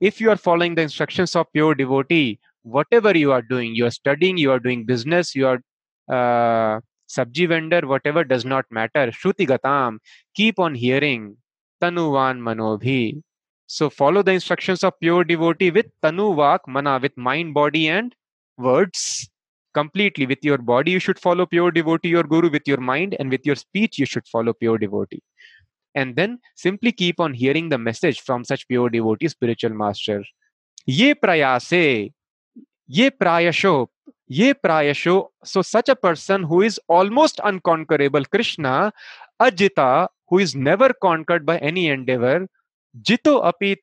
[0.00, 3.90] If you are following the instructions of pure devotee whatever you are doing you are
[3.90, 5.60] studying you are doing business you are
[6.16, 6.80] uh,
[7.52, 9.98] vendor whatever does not matter shruti gatam
[10.34, 11.36] keep on hearing
[11.82, 13.22] tanuvan manobhi
[13.66, 18.14] so follow the instructions of pure devotee with tanu vak mana with mind body and
[18.58, 19.02] words
[19.78, 20.26] completely.
[20.32, 22.50] With your body you should follow pure devotee your guru.
[22.56, 25.22] With your mind and with your speech you should follow pure devotee.
[25.94, 30.18] And then simply keep on hearing the message from such pure devotee spiritual master.
[30.86, 32.12] Ye prayase
[32.86, 33.88] ye prayasho
[34.26, 35.28] ye prayasho.
[35.44, 38.92] So such a person who is almost unconquerable krishna
[39.40, 42.46] ajita who is never conquered by any endeavor
[43.02, 43.76] jito api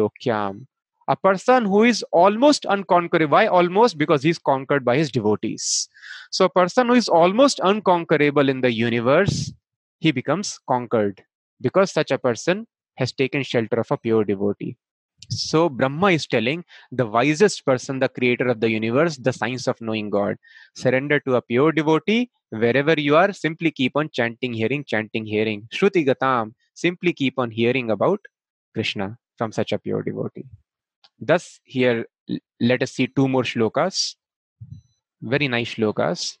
[0.00, 0.66] lokyam
[1.12, 3.32] a person who is almost unconquerable.
[3.32, 3.98] Why almost?
[3.98, 5.88] Because he's conquered by his devotees.
[6.30, 9.52] So, a person who is almost unconquerable in the universe,
[9.98, 11.22] he becomes conquered
[11.60, 14.76] because such a person has taken shelter of a pure devotee.
[15.28, 19.82] So, Brahma is telling the wisest person, the creator of the universe, the science of
[19.82, 20.38] knowing God.
[20.74, 22.30] Surrender to a pure devotee.
[22.48, 25.68] Wherever you are, simply keep on chanting, hearing, chanting, hearing.
[25.74, 28.20] Shruti Gatam, simply keep on hearing about
[28.74, 30.46] Krishna from such a pure devotee.
[31.24, 32.06] Thus, here
[32.60, 34.16] let us see two more shlokas.
[35.22, 36.36] Very nice shlokas.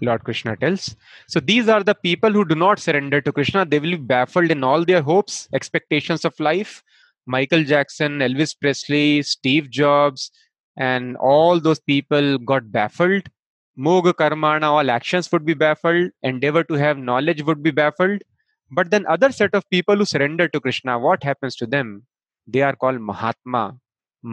[0.00, 0.94] Lord Krishna tells.
[1.26, 3.64] So these are the people who do not surrender to Krishna.
[3.64, 6.82] They will be baffled in all their hopes, expectations of life.
[7.26, 10.30] Michael Jackson, Elvis Presley, Steve Jobs,
[10.76, 13.28] and all those people got baffled.
[13.76, 16.12] Moga Karmana, all actions would be baffled.
[16.22, 18.22] Endeavor to have knowledge would be baffled.
[18.70, 22.04] But then other set of people who surrender to Krishna, what happens to them?
[22.46, 23.78] They are called Mahatma.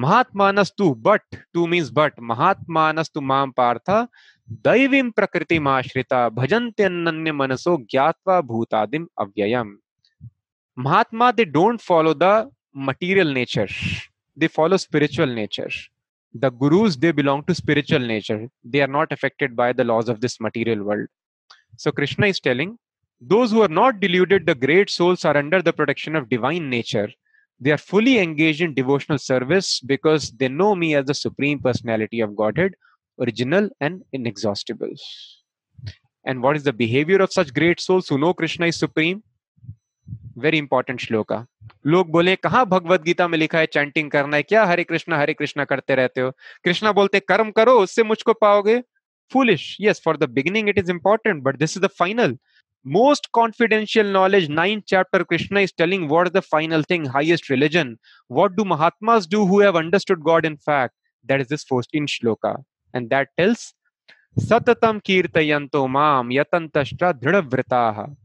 [0.05, 3.91] महात्मानस्तु but two means but महात्मानस्तु माम पार्थ
[4.67, 9.77] दैवीं प्रकृतिमाश्रिता भजन्त्यन्य मनसो ज्ञात्वा भूतादिम अव्ययम
[10.77, 13.69] महात्मा they don't follow the material nature
[14.37, 15.71] they follow spiritual nature
[16.35, 20.21] the gurus they belong to spiritual nature they are not affected by the laws of
[20.21, 21.09] this material world
[21.79, 22.77] so krishna is telling
[23.23, 27.09] those who are not deluded the great souls are under the protection of divine nature
[27.62, 32.22] they are fully engaged in devotional service because they know me as the supreme personality
[32.28, 32.78] of godhead
[33.20, 34.96] original and inexhaustible
[36.26, 39.22] and what is the behavior of such great souls who know krishna is supreme
[40.38, 41.46] very important shloka
[41.86, 45.34] लोग बोले कहा भगवत गीता में लिखा है chanting करना है क्या हरे कृष्णा हरे
[45.34, 46.32] कृष्णा करते रहते हो
[46.64, 48.82] कृष्णा बोलते कर्म करो उससे मुझको पाओगे
[49.32, 52.34] foolish yes for the beginning it is important but this is the final
[52.84, 58.00] most confidential knowledge ninth chapter krishna is telling what is the final thing highest religion.
[58.28, 60.96] What do mahatmas do who have understood god in fact?
[61.26, 62.64] That is this 14th shloka.
[62.94, 63.74] And that tells
[64.40, 68.16] satatam kirtayanto mam yatantashcha dridavritah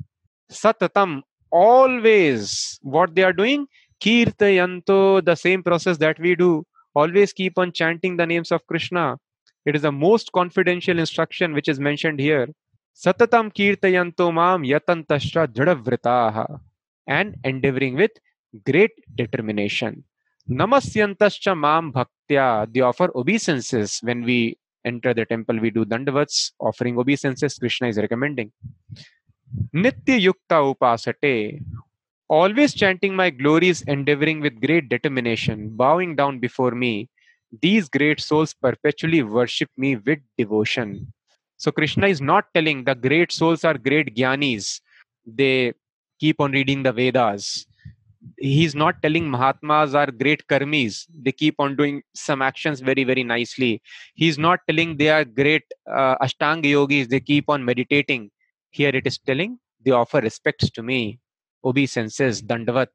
[0.50, 3.66] satatam always what they are doing?
[4.00, 6.64] Kirtayanto the same process that we do.
[6.94, 9.18] Always keep on chanting the names of krishna.
[9.66, 12.48] It is the most confidential instruction which is mentioned here
[13.02, 16.36] सततम कीर्तयंतो माम यतंतश्च दृढ़व्रताः
[17.06, 18.10] and endeavouring with
[18.66, 19.96] great determination
[20.48, 24.38] नमस्यंतश्च माम भक्त्या the offer obeisances when we
[24.84, 28.50] enter the temple we do दंडवत्स offering obeisances Krishna is recommending
[29.76, 31.34] नित्य युक्ता उपासते
[32.30, 36.94] always chanting my glory is endeavouring with great determination bowing down before me
[37.62, 40.96] these great souls perpetually worship me with devotion
[41.56, 44.80] So Krishna is not telling the great souls are great gyanis.
[45.26, 45.74] They
[46.20, 47.66] keep on reading the Vedas.
[48.38, 51.06] He's not telling Mahatmas are great karmis.
[51.22, 53.82] They keep on doing some actions very, very nicely.
[54.14, 57.08] He's not telling they are great uh, Ashtanga yogis.
[57.08, 58.30] They keep on meditating.
[58.70, 61.20] Here it is telling they offer respects to me
[61.64, 62.88] obeisances, dandavat.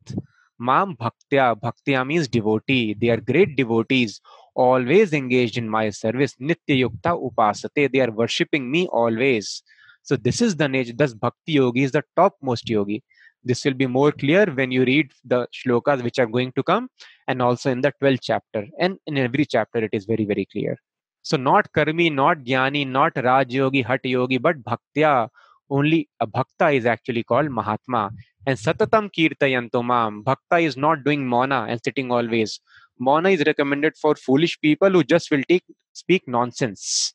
[0.60, 2.94] Mam bhaktya, bhaktya means devotee.
[2.94, 4.22] They are great devotees,
[4.56, 6.36] always engaged in my service.
[6.36, 7.92] Nitya yukta upasate.
[7.92, 9.64] They are worshipping me always.
[10.04, 10.94] So this is the nature.
[10.96, 13.04] Thus, bhakti yogi is the topmost yogi.
[13.44, 16.90] This will be more clear when you read the shlokas which are going to come,
[17.28, 18.68] and also in the 12th chapter.
[18.80, 20.78] And in every chapter, it is very, very clear.
[21.24, 25.30] So not karmi, not jnani, not raj yogi, hat yogi, but bhaktya.
[25.70, 28.12] Only a bhakta is actually called mahatma
[28.46, 30.24] and satatam kirtayanto mam.
[30.24, 32.60] Bhakta is not doing mona and sitting always.
[33.08, 37.14] Mona is recommended for foolish people who just will take speak nonsense.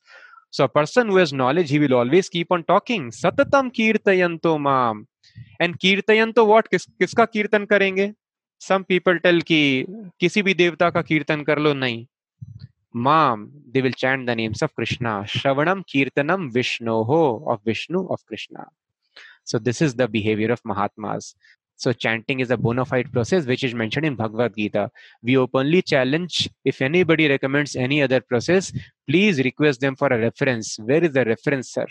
[0.49, 3.11] So a person who has knowledge, he will always keep on talking.
[3.11, 5.07] Satatam kirtayanto mam.
[5.59, 6.69] And kirtayanto what?
[6.69, 8.15] Kis, kiska kirtan karenge?
[8.59, 9.85] Some people tell ki
[10.21, 12.07] kisi bhi devta ka kirtan kar lo nahi.
[12.93, 15.23] Mam, they will chant the names of Krishna.
[15.25, 18.67] Shravanam kirtanam Vishnoho of Vishnu of Krishna.
[19.43, 21.35] So this is the behavior of Mahatmas.
[21.77, 24.89] So chanting is a bona fide process which is mentioned in Bhagavad Gita.
[25.21, 28.73] We openly challenge if anybody recommends any other process,
[29.07, 30.77] please request them for a reference.
[30.79, 31.85] Where is the reference, sir?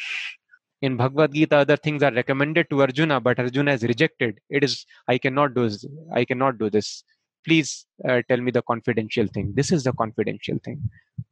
[0.82, 4.41] In Bhagavad Gita, other things are recommended to Arjuna, but Arjuna has rejected.
[4.51, 5.87] It is I cannot do this.
[6.12, 7.05] I cannot do this.
[7.45, 9.53] Please uh, tell me the confidential thing.
[9.55, 10.82] This is the confidential thing.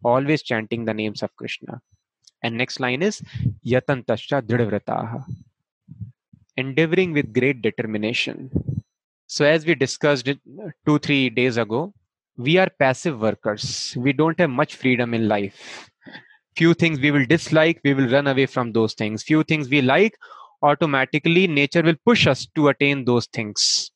[0.04, 1.80] Always chanting the names of Krishna.
[2.40, 3.20] And next line is
[3.66, 5.24] Yatantascha Dridvrataha
[6.56, 8.50] endeavoring with great determination.
[9.26, 11.92] So, as we discussed it uh, two, three days ago,
[12.36, 13.94] we are passive workers.
[13.96, 15.90] We don't have much freedom in life.
[16.56, 19.22] Few things we will dislike, we will run away from those things.
[19.22, 20.16] Few things we like,
[20.62, 23.90] automatically nature will push us to attain those things.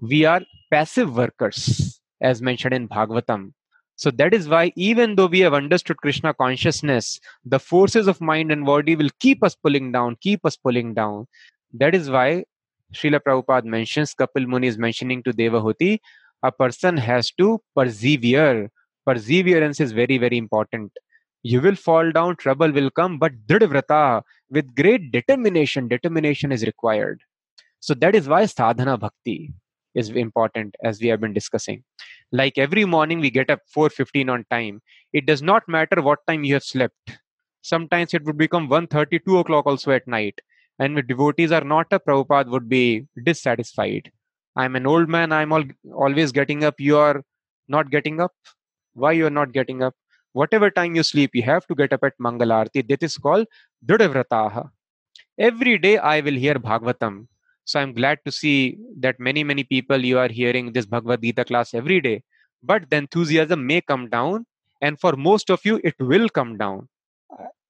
[0.00, 3.52] We are passive workers, as mentioned in Bhagavatam.
[3.96, 8.50] So that is why, even though we have understood Krishna consciousness, the forces of mind
[8.50, 11.28] and body will keep us pulling down, keep us pulling down.
[11.72, 12.44] That is why
[12.92, 15.98] Srila Prabhupada mentions, Kapil Muni is mentioning to Devahuti,
[16.42, 18.70] a person has to persevere.
[19.06, 20.92] Perseverance is very, very important.
[21.42, 27.20] You will fall down, trouble will come, but Dridvrata, with great determination, determination is required.
[27.80, 29.52] So that is why sadhana bhakti
[29.94, 31.82] is important as we have been discussing.
[32.30, 34.82] Like every morning we get up 4.15 on time.
[35.12, 37.18] It does not matter what time you have slept.
[37.62, 40.40] Sometimes it would become 1.30, 2 o'clock also at night
[40.78, 44.10] and if devotees are not a Prabhupada would be dissatisfied.
[44.56, 45.64] I'm an old man, I'm all,
[45.94, 47.22] always getting up, you are
[47.68, 48.32] not getting up.
[48.94, 49.94] Why you are not getting up?
[50.32, 52.86] Whatever time you sleep, you have to get up at Mangalarti.
[52.88, 53.46] That is called
[53.86, 54.70] Dridvrataha.
[55.38, 57.26] Every day I will hear Bhagavatam.
[57.64, 61.44] So I'm glad to see that many, many people you are hearing this Bhagavad Gita
[61.44, 62.22] class every day.
[62.62, 64.46] But the enthusiasm may come down,
[64.80, 66.88] and for most of you, it will come down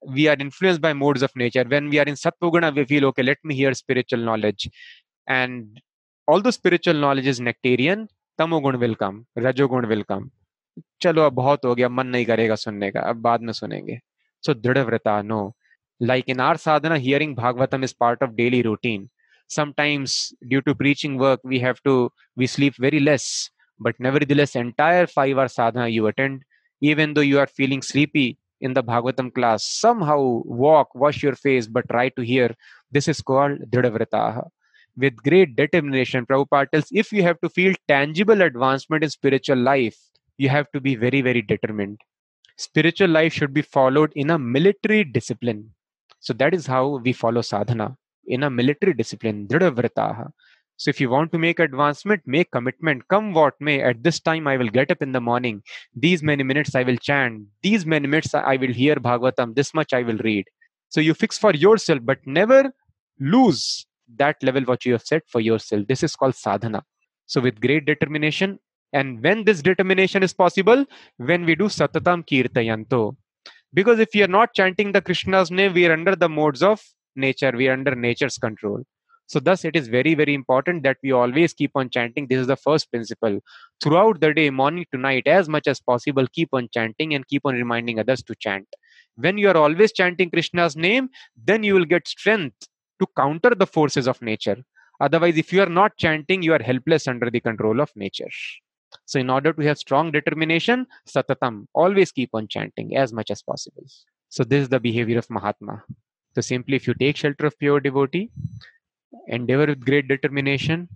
[0.05, 1.65] we are influenced by modes of nature.
[1.67, 4.69] When we are in Sattva we feel, okay, let me hear spiritual knowledge.
[5.27, 5.81] And
[6.27, 8.07] although spiritual knowledge is nectarian,
[8.39, 10.31] तमोगुण will come, रजोगुण will come.
[11.01, 13.99] चलो अब बहुत हो गया मन नहीं करेगा सुनने का अब बाद में सुनेंगे
[14.47, 15.53] so दृढ़ व्रता no
[15.99, 19.09] like in our sadhana hearing bhagavatam is part of daily routine
[19.47, 25.07] sometimes due to preaching work we have to we sleep very less but nevertheless entire
[25.07, 26.43] 5 hour sadhana you attend
[26.81, 28.27] even though you are feeling sleepy
[28.62, 32.54] in the Bhagavatam class, somehow walk, wash your face, but try to hear.
[32.90, 34.48] This is called Dridhavrataha.
[34.96, 39.98] With great determination, Prabhupada tells if you have to feel tangible advancement in spiritual life,
[40.38, 42.00] you have to be very, very determined.
[42.56, 45.70] Spiritual life should be followed in a military discipline.
[46.20, 47.96] So that is how we follow sadhana
[48.26, 50.30] in a military discipline, Dridhavrataha.
[50.76, 53.06] So if you want to make advancement, make commitment.
[53.08, 53.80] Come what may.
[53.82, 55.62] At this time, I will get up in the morning.
[55.94, 57.44] These many minutes I will chant.
[57.62, 59.54] These many minutes I will hear Bhagavatam.
[59.54, 60.46] This much I will read.
[60.88, 62.72] So you fix for yourself, but never
[63.20, 65.86] lose that level what you have set for yourself.
[65.86, 66.82] This is called sadhana.
[67.26, 68.58] So with great determination,
[68.92, 70.84] and when this determination is possible,
[71.16, 73.16] when we do satatam kirtayanto.
[73.72, 76.82] Because if we are not chanting the Krishna's name, we are under the modes of
[77.16, 77.52] nature.
[77.56, 78.84] We are under nature's control.
[79.32, 82.26] So, thus, it is very, very important that we always keep on chanting.
[82.26, 83.40] This is the first principle.
[83.82, 87.46] Throughout the day, morning to night, as much as possible, keep on chanting and keep
[87.46, 88.66] on reminding others to chant.
[89.14, 92.68] When you are always chanting Krishna's name, then you will get strength
[93.00, 94.58] to counter the forces of nature.
[95.00, 98.28] Otherwise, if you are not chanting, you are helpless under the control of nature.
[99.06, 103.40] So, in order to have strong determination, satatam, always keep on chanting as much as
[103.40, 103.84] possible.
[104.28, 105.84] So, this is the behavior of Mahatma.
[106.34, 108.30] So, simply if you take shelter of pure devotee,
[109.28, 110.88] endeavor with great determination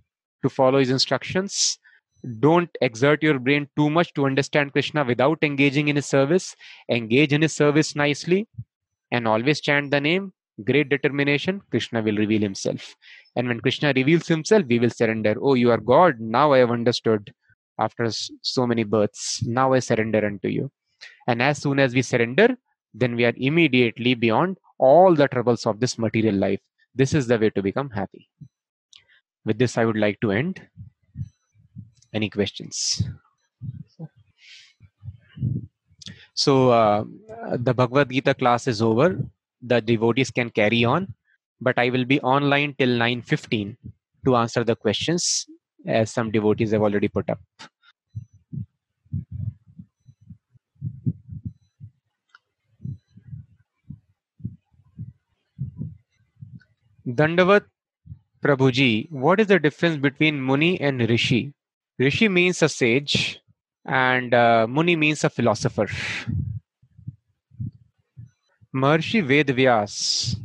[0.43, 1.79] to follow his instructions.
[2.39, 6.55] Don't exert your brain too much to understand krishna without engaging in his service.
[6.89, 8.47] Engage in his service nicely
[9.11, 10.33] and always chant the name.
[10.63, 12.95] Great determination krishna will reveal himself.
[13.35, 15.35] And when krishna reveals himself we will surrender.
[15.39, 16.19] Oh you are god.
[16.19, 17.33] Now i have understood
[17.79, 18.09] after
[18.41, 19.43] so many births.
[19.45, 20.71] Now i surrender unto you.
[21.27, 22.57] And as soon as we surrender
[22.93, 26.61] then we are immediately beyond all the troubles of this material life
[26.97, 28.27] this is the way to become happy.
[29.45, 30.61] With this, I would like to end.
[32.13, 33.03] Any questions?
[36.33, 37.03] So, uh,
[37.57, 39.19] the Bhagavad Gita class is over.
[39.61, 41.13] The devotees can carry on,
[41.59, 43.75] but I will be online till 9:15
[44.25, 45.47] to answer the questions,
[45.85, 47.39] as some devotees have already put up.
[57.07, 57.63] Dandavat
[58.43, 61.53] Prabhuji, what is the difference between Muni and Rishi?
[61.97, 63.39] Rishi means a sage
[63.85, 65.87] and uh, Muni means a philosopher.
[68.75, 70.35] Maharshi Vedvyas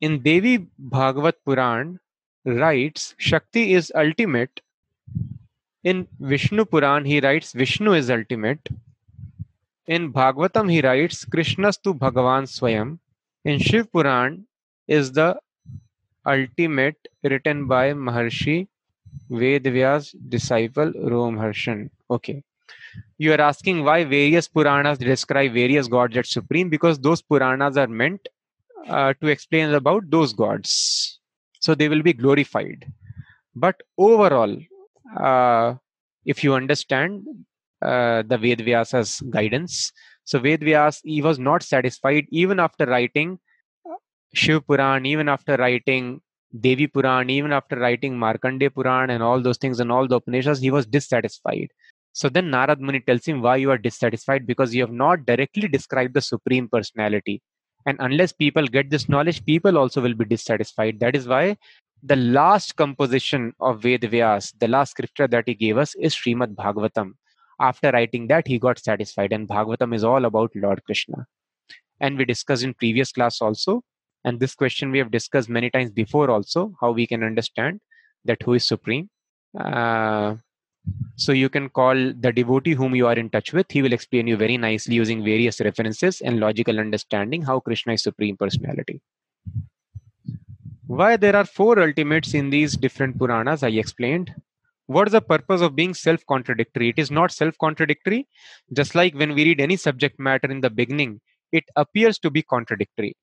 [0.00, 2.00] in Devi Bhagavat Puran
[2.44, 4.60] writes Shakti is ultimate.
[5.84, 8.68] In Vishnu Puran, he writes Vishnu is ultimate.
[9.86, 12.98] In Bhagavatam, he writes Krishnastu Bhagavan Swayam.
[13.44, 14.46] In Shiv Puran
[14.88, 15.38] is the
[16.26, 18.68] ultimate written by Maharshi
[19.30, 21.90] Vedvyas disciple Romharshan.
[22.10, 22.42] Okay.
[23.18, 27.86] You are asking why various Puranas describe various gods as supreme because those Puranas are
[27.86, 28.28] meant
[28.88, 31.20] uh, to explain about those gods.
[31.60, 32.90] So they will be glorified.
[33.54, 34.56] But overall,
[35.16, 35.74] uh,
[36.24, 37.26] if you understand
[37.82, 39.92] uh, the Vedvyasa's guidance,
[40.24, 43.38] so Vedvyas, he was not satisfied even after writing
[44.32, 46.20] Shiv Puran, even after writing
[46.58, 50.60] Devi Puran, even after writing Markandeya Puran and all those things and all the Upanishads,
[50.60, 51.68] he was dissatisfied.
[52.12, 55.68] So then Narad Muni tells him why you are dissatisfied because you have not directly
[55.68, 57.40] described the Supreme Personality.
[57.86, 61.00] And unless people get this knowledge, people also will be dissatisfied.
[61.00, 61.56] That is why
[62.02, 66.54] the last composition of Ved Vyas, the last scripture that he gave us, is Srimad
[66.54, 67.12] Bhagavatam.
[67.60, 69.32] After writing that, he got satisfied.
[69.32, 71.26] And Bhagavatam is all about Lord Krishna.
[72.00, 73.82] And we discussed in previous class also
[74.24, 77.80] and this question we have discussed many times before also how we can understand
[78.24, 79.08] that who is supreme.
[79.58, 80.36] Uh,
[81.16, 83.70] so you can call the devotee whom you are in touch with.
[83.70, 88.02] He will explain you very nicely using various references and logical understanding how krishna is
[88.02, 89.00] supreme personality.
[90.86, 94.34] Why there are four ultimates in these different puranas i explained.
[94.86, 98.26] What is the purpose of being self contradictory it is not self contradictory
[98.72, 101.20] just like when we read any subject matter in the beginning
[101.52, 103.16] it appears to be contradictory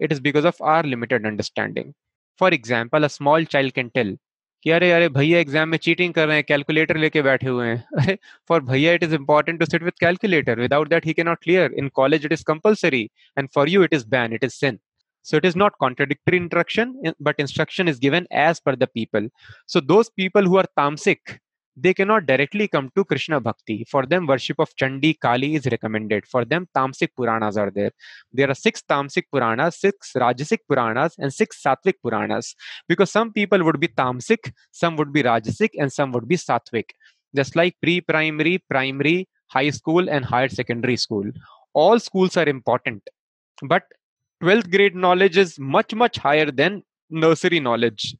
[0.00, 1.94] it is because of our limited understanding.
[2.40, 4.16] For example, a small child can tell
[4.64, 7.76] कि अरे अरे भैया exam में cheating कर रहे हैं calculator लेके बैठे हुए हैं
[8.02, 8.16] अरे
[8.48, 11.74] फॉर भैया it is important to sit with calculator without that he can not clear
[11.78, 13.02] in college it is compulsory
[13.38, 14.78] and for you it is ban it is sin
[15.26, 16.90] so it is not contradictory instruction
[17.28, 19.24] but instruction is given as per the people
[19.72, 21.32] so those people who are tamsic
[21.75, 23.85] they cannot directly come to Krishna Bhakti.
[23.89, 26.27] For them, worship of Chandi, Kali is recommended.
[26.27, 27.91] For them, Tamsic Puranas are there.
[28.33, 32.55] There are six Tamsic Puranas, six Rajasic Puranas, and six Sattvic Puranas.
[32.87, 36.89] Because some people would be Tamsic, some would be Rajasic, and some would be Sattvic.
[37.35, 41.25] Just like pre primary, primary, high school, and higher secondary school.
[41.73, 43.07] All schools are important.
[43.63, 43.83] But
[44.43, 48.15] 12th grade knowledge is much, much higher than nursery knowledge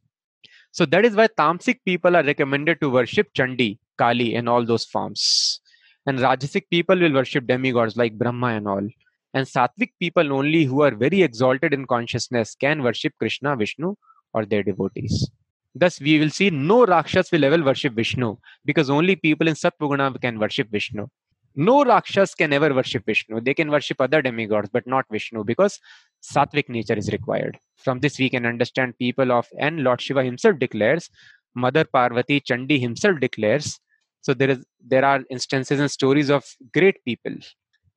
[0.71, 4.85] so that is why Tamsic people are recommended to worship Chandi, Kali, and all those
[4.85, 5.59] forms.
[6.05, 8.87] And Rajasic people will worship demigods like Brahma and all.
[9.33, 13.95] And Sattvic people only who are very exalted in consciousness can worship Krishna, Vishnu,
[14.33, 15.29] or their devotees.
[15.75, 20.19] Thus, we will see no Rakshas will ever worship Vishnu because only people in Satvaguna
[20.19, 21.07] can worship Vishnu.
[21.55, 23.41] No Rakshas can ever worship Vishnu.
[23.41, 25.79] They can worship other demigods, but not Vishnu because
[26.23, 27.59] Sattvic nature is required.
[27.75, 31.09] From this, we can understand people of, and Lord Shiva himself declares,
[31.55, 33.79] Mother Parvati Chandi himself declares.
[34.21, 37.35] So there is there are instances and stories of great people.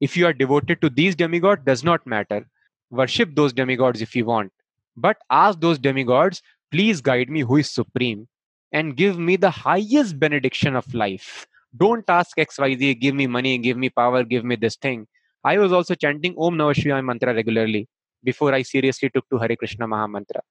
[0.01, 2.47] If you are devoted to these demigods, does not matter.
[2.91, 4.53] Worship those demigods if you want,
[4.97, 6.43] but ask those demigods
[6.75, 8.27] please guide me who is supreme
[8.73, 11.47] and give me the highest benediction of life.
[11.76, 15.08] Don't ask XYZ, give me money, give me power, give me this thing.
[15.44, 17.88] I was also chanting Om Namah Shivaya mantra regularly
[18.24, 20.42] before I seriously took to Hare Krishna Maha Mantra.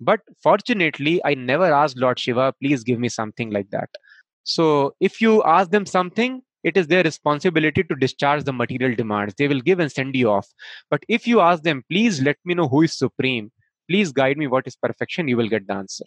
[0.00, 3.90] But fortunately, I never asked Lord Shiva, please give me something like that.
[4.44, 9.34] So if you ask them something, it is their responsibility to discharge the material demands.
[9.36, 10.48] They will give and send you off.
[10.90, 13.50] But if you ask them, please let me know who is supreme,
[13.88, 16.04] please guide me what is perfection, you will get the answer.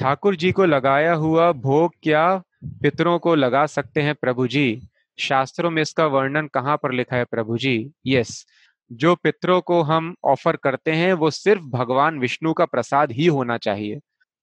[0.00, 4.81] Thakur ji को लगाया हुआ भोग क्या पितरों को लगा सकते हैं प्रभु जी।
[5.19, 7.91] शास्त्रों में इसका वर्णन कहाँ पर लिखा है प्रभु जी?
[8.07, 8.45] यस,
[8.91, 13.57] जो पितरों को हम ऑफ़र करते हैं, वो सिर्फ़ भगवान विष्णु का प्रसाद ही होना
[13.57, 13.99] चाहिए।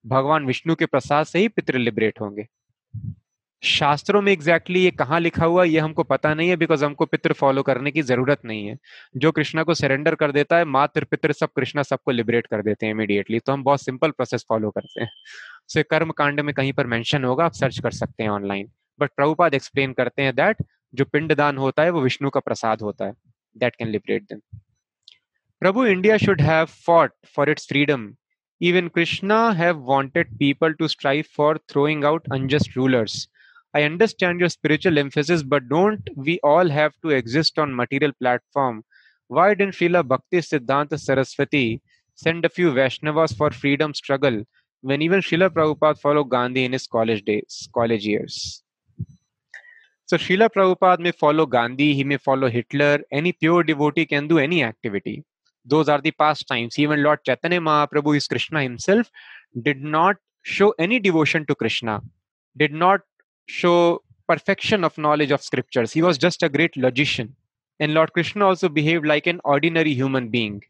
[0.07, 2.47] भगवान विष्णु के प्रसाद से ही पितृ लिबरेट होंगे।
[3.63, 7.07] शास्त्रों में एग्जैक्टली exactly ये कहाँ लिखा हुआ ये हमको पता नहीं है बिकॉज़ हमको
[7.07, 8.77] पितृ फॉलो करने की ज़रूरत नहीं है।
[9.17, 12.87] जो कृष्णा को सरेंडर कर देता है मात्र पितृ सब कृष्णा सबको लिबरेट कर देते
[12.87, 15.11] हैं इमीडिएटली तो हम बहुत सिंपल प्रोसेस फॉलो करते हैं।
[15.69, 19.11] सो कर्म कांड में कहीं पर मेंशन होगा, आप सर्च कर सकते हैं ऑनलाइन बट
[19.17, 20.63] प्रभुपाद एक्सप्लेन करते हैं दैट
[20.95, 23.13] जो पिंडदान होता है, वो विष्णु का प्रसाद होता है।
[23.57, 24.41] That can liberate them
[25.63, 28.13] Prabhu India should have fought for its freedom
[28.61, 33.19] even Krishna have wanted people to strive for throwing out unjust rulers.
[33.75, 38.85] I understand your spiritual emphasis, but don't we all have to exist on material platform?
[39.29, 41.83] Why didn't Srila Bhakti Siddhanta Saraswati
[42.15, 44.43] send a few Vaishnavas for freedom struggle
[44.81, 48.63] when even Srila Prabhupada followed Gandhi in his college days, college years?
[50.07, 53.01] So Srila Prabhupada may follow Gandhi, he may follow Hitler.
[53.13, 55.25] Any pure devotee can do any activity.
[55.67, 56.79] Those are the pastimes.
[56.79, 59.11] Even Lord Chaitanya Mahaprabhu, is Krishna himself,
[59.61, 62.01] did not show any devotion to Krishna,
[62.57, 63.03] did not
[63.49, 65.93] show perfection of knowledge of scriptures.
[65.93, 67.35] He was just a great logician.
[67.81, 70.63] And Lord Krishna also behaved like an ordinary human being.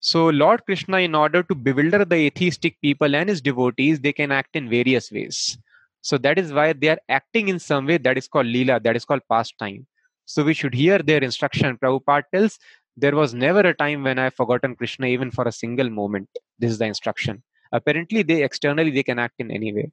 [0.00, 4.30] So, Lord Krishna, in order to bewilder the atheistic people and his devotees, they can
[4.30, 5.58] act in various ways.
[6.02, 8.96] So that is why they are acting in some way that is called Leela, that
[8.96, 9.86] is called pastime.
[10.26, 11.78] So we should hear their instruction.
[11.78, 12.58] Prabhupada tells,
[12.96, 16.28] There was never a time when I've forgotten Krishna even for a single moment.
[16.58, 17.42] This is the instruction.
[17.72, 19.90] Apparently, they externally they can act in any way.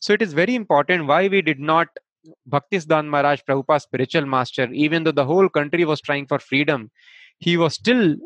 [0.00, 1.88] So it is very important why we did not
[2.50, 6.90] Bhaktisiddhanta Maharaj, Prabhupada's spiritual master, even though the whole country was trying for freedom,
[7.38, 8.16] he was still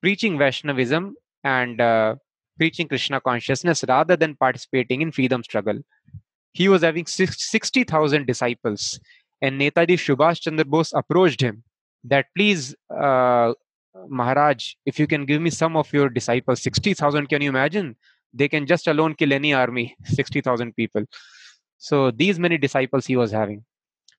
[0.00, 2.16] preaching Vaishnavism and uh,
[2.58, 5.78] preaching Krishna consciousness rather than participating in freedom struggle
[6.52, 9.00] he was having 60,000 disciples.
[9.40, 11.62] And Netaji Subhash Chandra Bose approached him
[12.04, 13.52] that, please, uh,
[14.08, 17.96] Maharaj, if you can give me some of your disciples, 60,000, can you imagine?
[18.32, 21.04] They can just alone kill any army, 60,000 people.
[21.78, 23.64] So these many disciples he was having.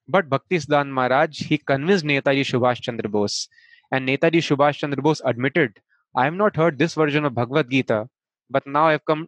[0.07, 3.47] But Bhaktisiddhanta Maharaj, he convinced Netaji Subhash Chandra Bose.
[3.91, 5.79] And Netaji Subhash Chandra Bose admitted,
[6.15, 8.09] I have not heard this version of Bhagavad Gita,
[8.49, 9.27] but now I have come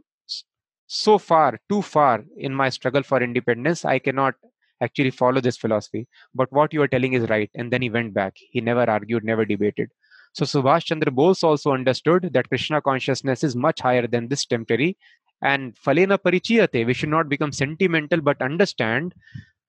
[0.87, 4.35] so far, too far in my struggle for independence, I cannot
[4.81, 6.07] actually follow this philosophy.
[6.35, 7.49] But what you are telling is right.
[7.55, 8.35] And then he went back.
[8.51, 9.89] He never argued, never debated.
[10.33, 14.97] So Subhash Chandra Bose also understood that Krishna consciousness is much higher than this temporary.
[15.41, 19.13] And falena parichiyate, we should not become sentimental, but understand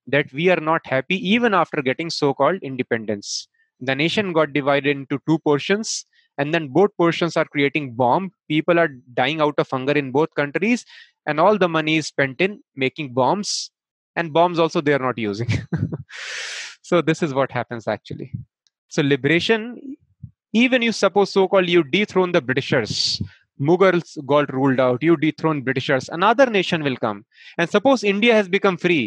[0.06, 3.48] that we are not happy even after getting so-called independence.
[3.80, 6.06] The nation got divided into two portions
[6.38, 10.34] and then both portions are creating bomb people are dying out of hunger in both
[10.34, 10.84] countries
[11.26, 13.70] and all the money is spent in making bombs
[14.16, 15.48] and bombs also they are not using
[16.82, 18.32] so this is what happens actually
[18.88, 19.96] so liberation
[20.62, 22.96] even you suppose so called you dethrone the britishers
[23.68, 27.24] mughals got ruled out you dethrone britishers another nation will come
[27.58, 29.04] and suppose india has become free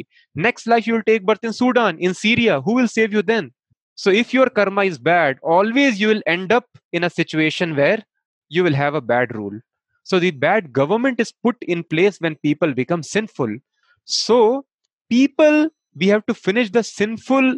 [0.47, 3.51] next life you will take birth in sudan in syria who will save you then
[3.97, 8.03] so if your karma is bad, always you will end up in a situation where
[8.47, 9.59] you will have a bad rule.
[10.03, 13.57] So the bad government is put in place when people become sinful.
[14.05, 14.65] So
[15.09, 17.57] people, we have to finish the sinful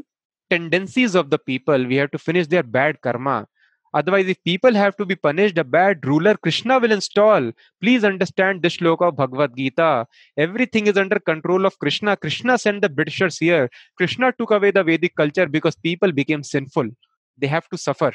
[0.49, 1.85] tendencies of the people.
[1.85, 3.45] We have to finish their bad karma.
[3.93, 7.51] Otherwise, if people have to be punished, a bad ruler Krishna will install.
[7.81, 10.05] Please understand this shloka of Bhagavad Gita.
[10.37, 12.15] Everything is under control of Krishna.
[12.15, 13.69] Krishna sent the Britishers here.
[13.97, 16.87] Krishna took away the Vedic culture because people became sinful.
[17.37, 18.13] They have to suffer.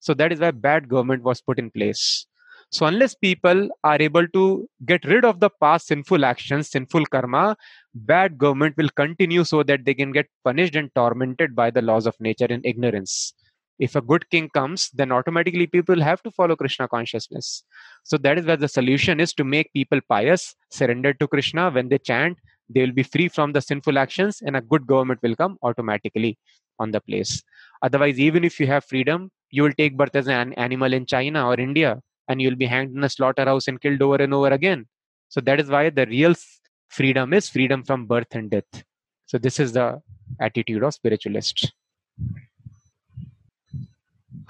[0.00, 2.26] So that is why bad government was put in place.
[2.70, 7.56] So unless people are able to get rid of the past sinful actions, sinful karma,
[7.94, 12.06] bad government will continue so that they can get punished and tormented by the laws
[12.06, 13.34] of nature in ignorance
[13.86, 17.48] if a good king comes then automatically people have to follow krishna consciousness
[18.10, 21.88] so that is where the solution is to make people pious surrender to krishna when
[21.88, 22.38] they chant
[22.74, 26.32] they will be free from the sinful actions and a good government will come automatically
[26.78, 27.34] on the place
[27.88, 31.46] otherwise even if you have freedom you will take birth as an animal in china
[31.50, 31.92] or india
[32.28, 34.86] and you'll be hanged in a slaughterhouse and killed over and over again.
[35.28, 36.34] So that is why the real
[36.88, 38.84] freedom is freedom from birth and death.
[39.26, 40.00] So this is the
[40.40, 41.72] attitude of spiritualists.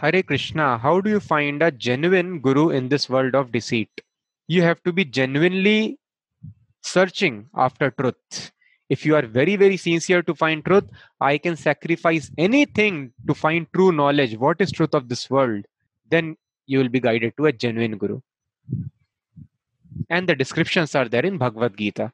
[0.03, 4.01] Hare Krishna, how do you find a genuine guru in this world of deceit?
[4.49, 6.01] You have to be genuinely
[6.81, 8.51] searching after truth.
[8.89, 10.91] If you are very, very sincere to find truth,
[11.21, 14.37] I can sacrifice anything to find true knowledge.
[14.37, 15.67] What is truth of this world?
[16.11, 16.37] Then
[16.67, 18.21] you will be guided to a genuine guru.
[20.11, 22.13] And the descriptions are there in Bhagavad Gita.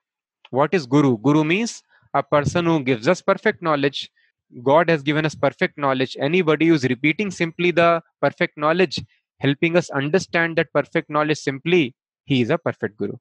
[0.50, 1.16] What is guru?
[1.16, 1.82] Guru means
[2.12, 4.10] a person who gives us perfect knowledge.
[4.61, 6.15] God has given us perfect knowledge.
[6.19, 8.99] Anybody who's repeating simply the perfect knowledge,
[9.39, 11.95] helping us understand that perfect knowledge simply,
[12.25, 13.15] he is a perfect guru.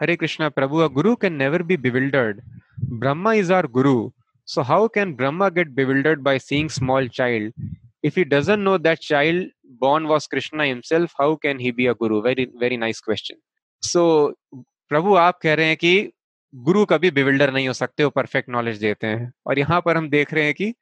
[0.00, 2.42] Hare Krishna Prabhu, a guru can never be bewildered.
[2.78, 4.10] Brahma is our guru.
[4.44, 7.52] So how can Brahma get bewildered by seeing small child?
[8.02, 11.94] If he doesn't know that child born was Krishna himself, how can he be a
[11.94, 12.22] guru?
[12.22, 13.36] Very, very nice question.
[13.80, 14.32] So
[14.90, 16.12] प्रभु आप कह रहे हैं कि
[16.53, 20.09] गुरु कभी bewilder नहीं हो सकते, वो परफेक्ट नॉलेज देते हैं। और यहाँ पर हम
[20.09, 20.73] देख रहे हैं कि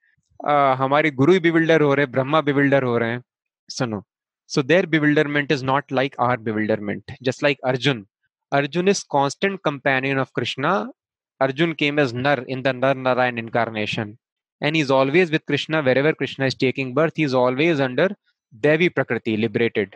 [0.80, 3.22] हमारे गुरु ही बिविल्डर हो रहे हैं ब्रह्मा बिविल्डर हो रहे हैं।
[3.70, 4.04] सुनो
[4.50, 8.06] so there bewilderment is not like our bewilderment just like Arjun
[8.52, 10.74] Arjun is constant companion of Krishna
[11.42, 14.16] Arjun came is Nar in the Nar Narayan incarnation
[14.62, 18.16] and is always with Krishna wherever Krishna is taking birth is always under
[18.64, 19.96] Devi Prakriti liberated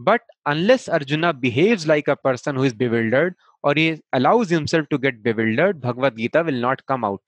[0.00, 4.98] but unless Arjuna behave like a person who is bewildered or he allows himself to
[4.98, 7.22] get bewildered, Bhagavad Gita will not come out.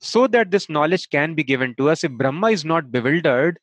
[0.00, 3.58] So that this knowledge can be given to us, if Brahma is not bewildered,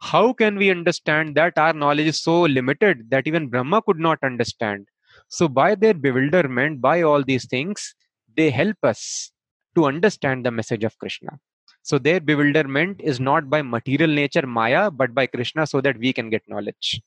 [0.00, 4.18] how can we understand that our knowledge is so limited that even Brahma could not
[4.22, 4.88] understand?
[5.28, 7.94] So, by their bewilderment, by all these things,
[8.36, 9.32] they help us
[9.74, 11.38] to understand the message of Krishna.
[11.82, 16.12] So, their bewilderment is not by material nature, Maya, but by Krishna, so that we
[16.12, 17.00] can get knowledge.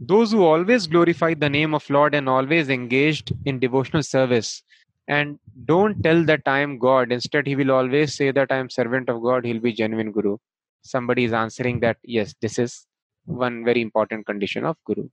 [0.00, 4.62] Those who always glorify the name of Lord and always engaged in devotional service
[5.06, 7.12] and don't tell that I am God.
[7.12, 9.44] Instead, he will always say that I am servant of God.
[9.44, 10.38] He'll be genuine Guru.
[10.82, 12.86] Somebody is answering that, yes, this is
[13.26, 15.08] one very important condition of Guru.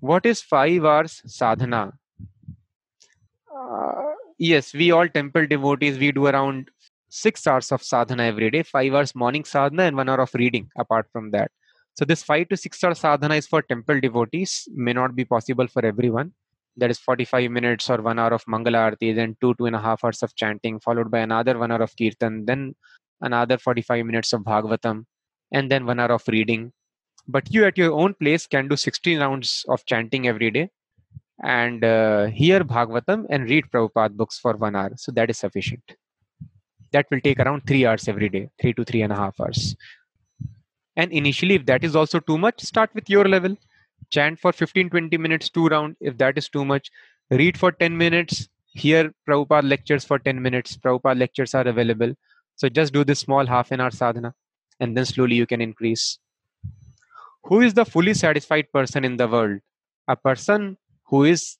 [0.00, 1.92] What is five hours sadhana?
[3.54, 6.70] Uh, yes, we all temple devotees, we do around
[7.10, 10.68] six hours of sadhana every day, five hours morning sadhana, and one hour of reading
[10.76, 11.50] apart from that.
[11.94, 15.66] So this five to six hour sadhana is for temple devotees, may not be possible
[15.66, 16.32] for everyone.
[16.76, 19.80] That is 45 minutes or one hour of Mangala Aarti, then two, two and a
[19.80, 22.74] half hours of chanting, followed by another one hour of Kirtan, then
[23.20, 25.04] another 45 minutes of Bhagavatam,
[25.52, 26.72] and then one hour of reading.
[27.28, 30.70] But you at your own place can do 16 rounds of chanting every day
[31.42, 34.92] and uh, hear Bhagavatam and read Prabhupada books for one hour.
[34.96, 35.82] So that is sufficient.
[36.92, 39.76] That will take around three hours every day, three to three and a half hours.
[40.96, 43.56] And initially, if that is also too much, start with your level.
[44.10, 45.96] Chant for 15 20 minutes, two round.
[46.00, 46.90] If that is too much,
[47.30, 48.48] read for 10 minutes.
[48.72, 50.76] Hear Prabhupada lectures for 10 minutes.
[50.76, 52.14] Prabhupada lectures are available.
[52.56, 54.34] So just do this small half an hour sadhana,
[54.80, 56.18] and then slowly you can increase.
[57.44, 59.60] Who is the fully satisfied person in the world?
[60.08, 61.56] A person who is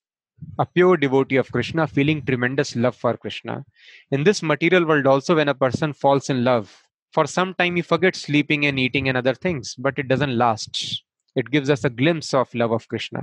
[0.59, 3.64] a pure devotee of Krishna, feeling tremendous love for Krishna.
[4.11, 7.82] In this material world, also, when a person falls in love, for some time he
[7.82, 11.02] forgets sleeping and eating and other things but it doesn't last
[11.36, 13.20] it gives us a glimpse of love of krishna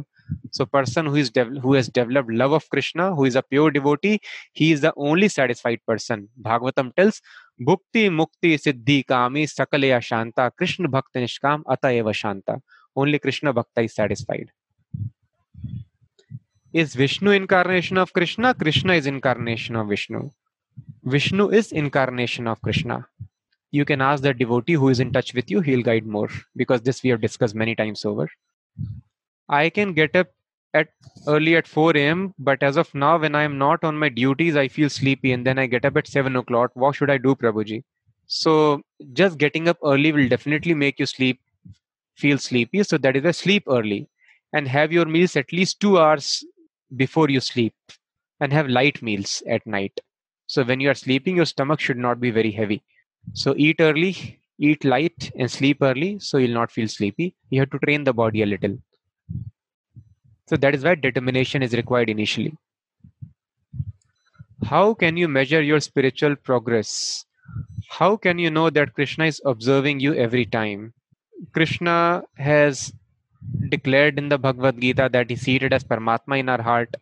[0.52, 3.72] so person who is de- who has developed love of krishna who is a pure
[3.72, 4.20] devotee
[4.54, 7.22] he is the only satisfied person bhagavatam tells
[7.70, 12.62] bhukti mukti siddhi kami sakalaya shanta krishna bhakta nishkam atayeva shanta
[12.96, 14.52] only krishna bhakta is satisfied
[16.74, 20.22] is vishnu incarnation of krishna krishna is incarnation of vishnu
[21.04, 22.98] vishnu is incarnation of krishna
[23.72, 26.82] you can ask the devotee who is in touch with you he'll guide more because
[26.82, 28.30] this we have discussed many times over.
[29.50, 30.28] I can get up
[30.74, 30.90] at
[31.28, 34.58] early at 4 a.m but as of now when i am not on my duties
[34.58, 36.72] i feel sleepy and then i get up at 7 o'clock.
[36.74, 37.84] What should i do prabhuji?
[38.28, 38.82] So
[39.14, 41.40] just getting up early will definitely make you sleep
[42.16, 44.08] feel sleepy so that is a sleep early
[44.54, 46.44] and have your meals at least two hours
[46.96, 47.74] before you sleep
[48.40, 50.00] and have light meals at night.
[50.48, 52.84] So when you are sleeping your stomach should not be very heavy
[53.34, 57.36] so eat early, eat light, and sleep early so you'll not feel sleepy.
[57.50, 58.78] You have to train the body a little.
[60.48, 62.56] So that is why determination is required initially.
[64.66, 67.26] How can you measure your spiritual progress?
[67.90, 70.94] How can you know that Krishna is observing you every time?
[71.54, 72.94] Krishna has
[73.70, 76.96] declared in the Bhagavad Gita that he's seated as Paramatma in our heart.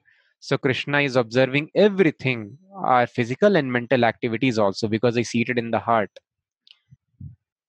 [0.46, 5.72] So Krishna is observing everything our physical and mental activities also because they seated in
[5.72, 6.12] the heart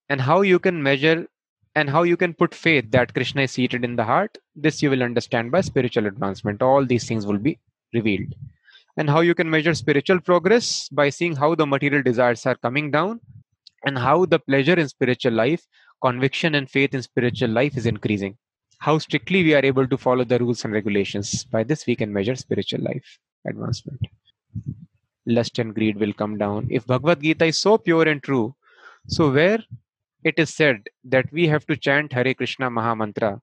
[0.09, 1.25] and how you can measure
[1.73, 4.37] and how you can put faith that Krishna is seated in the heart.
[4.55, 6.61] This you will understand by spiritual advancement.
[6.61, 7.57] All these things will be
[7.95, 8.35] revealed.
[8.95, 12.91] And how you can measure spiritual progress by seeing how the material desires are coming
[12.91, 13.21] down
[13.85, 15.65] and how the pleasure in spiritual life,
[16.03, 18.37] conviction and faith in spiritual life is increasing
[18.78, 21.44] How strictly we are able to follow the rules and regulations.
[21.44, 24.00] By this, we can measure spiritual life advancement.
[25.26, 26.66] Lust and greed will come down.
[26.70, 28.54] If Bhagavad Gita is so pure and true,
[29.06, 29.60] so where
[30.24, 33.40] it is said that we have to chant Hare Krishna Mahamantra.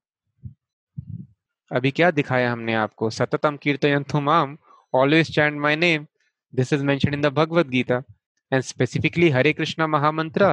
[1.72, 4.58] अभी क्या दिखाया हमने आपको सततम कीर्तयंतु माम
[4.92, 6.08] always chant my name
[6.52, 8.04] this is mentioned in the bhagavad gita
[8.52, 10.50] and specifically hare krishna mahamantra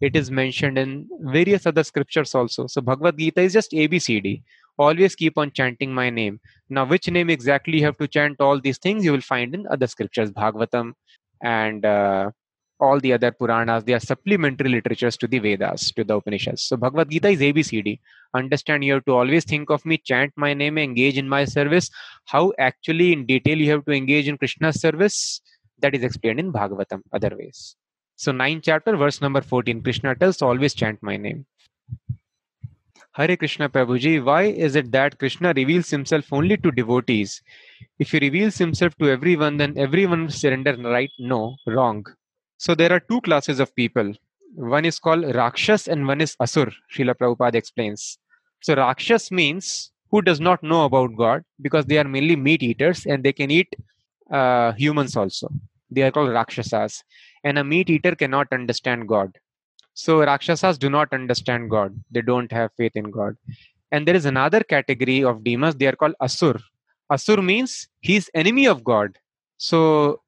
[0.00, 4.42] it is mentioned in various other scriptures also so bhagavad gita is just abcd
[4.78, 8.60] always keep on chanting my name now which name exactly you have to chant all
[8.60, 10.92] these things you will find in other scriptures bhagavatam
[11.42, 12.30] and uh,
[12.78, 16.62] all the other Puranas, they are supplementary literatures to the Vedas, to the Upanishads.
[16.62, 18.00] So Bhagavad Gita is ABCD.
[18.34, 21.90] Understand you have to always think of me, chant my name, engage in my service.
[22.26, 25.40] How actually in detail you have to engage in Krishna's service,
[25.78, 27.76] that is explained in Bhagavatam, other ways.
[28.16, 31.44] So 9 chapter, verse number 14, Krishna tells always chant my name.
[33.12, 37.42] Hare Krishna Prabhuji, why is it that Krishna reveals himself only to devotees?
[37.98, 41.10] If he reveals himself to everyone, then everyone will surrender right?
[41.18, 42.06] No, wrong.
[42.58, 44.14] So there are two classes of people.
[44.54, 48.18] One is called Rakshas and one is Asur, Srila Prabhupada explains.
[48.62, 53.04] So Rakshas means who does not know about God because they are mainly meat eaters
[53.04, 53.74] and they can eat
[54.30, 55.50] uh, humans also.
[55.90, 57.04] They are called Rakshasas.
[57.46, 59.30] And a meat eater cannot understand God.
[59.94, 61.90] So Rakshasas do not understand God.
[62.10, 63.36] They don't have faith in God.
[63.92, 65.76] And there is another category of demons.
[65.76, 66.56] They are called Asur.
[67.14, 69.16] Asur means he's enemy of God.
[69.58, 69.78] So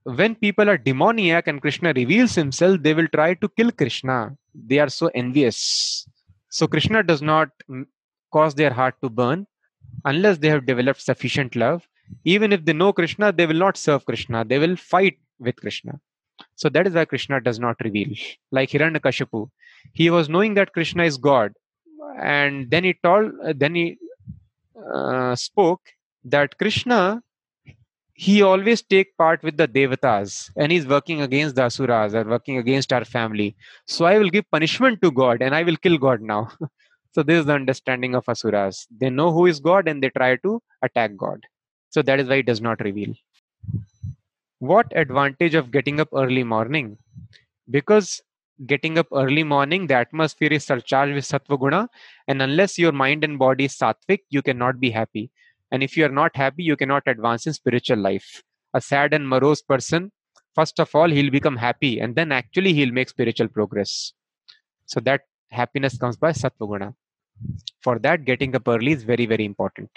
[0.04, 4.36] when people are demoniac and Krishna reveals himself, they will try to kill Krishna.
[4.54, 6.06] They are so envious.
[6.50, 7.50] So Krishna does not
[8.32, 9.46] cause their heart to burn
[10.04, 11.86] unless they have developed sufficient love.
[12.24, 14.44] Even if they know Krishna, they will not serve Krishna.
[14.44, 16.00] They will fight with Krishna.
[16.58, 18.08] So that is why Krishna does not reveal.
[18.50, 19.48] Like Hiranyakashipu,
[19.92, 21.52] he was knowing that Krishna is God,
[22.20, 23.96] and then he told, then he
[24.92, 25.82] uh, spoke
[26.24, 27.22] that Krishna
[28.12, 32.58] he always take part with the devatas and he's working against the asuras or working
[32.58, 33.54] against our family.
[33.86, 36.50] So i will give punishment to god and i will kill god now.
[37.12, 38.86] So this is the understanding of asuras.
[39.00, 41.46] They know who is god and they try to attack god.
[41.90, 43.14] So that is why it does not reveal
[44.58, 46.96] what advantage of getting up early morning
[47.70, 48.20] because
[48.66, 51.88] getting up early morning the atmosphere is surcharged with sattva guna
[52.26, 55.30] and unless your mind and body is sattvic you cannot be happy
[55.70, 58.42] and if you are not happy, you cannot advance in spiritual life.
[58.74, 60.12] A sad and morose person,
[60.54, 64.12] first of all, he'll become happy and then actually he'll make spiritual progress.
[64.86, 66.94] So that happiness comes by Sattva
[67.82, 69.90] For that, getting up early is very, very important.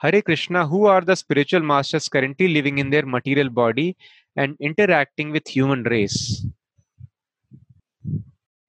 [0.00, 3.96] Hare Krishna, who are the spiritual masters currently living in their material body
[4.36, 6.46] and interacting with human race?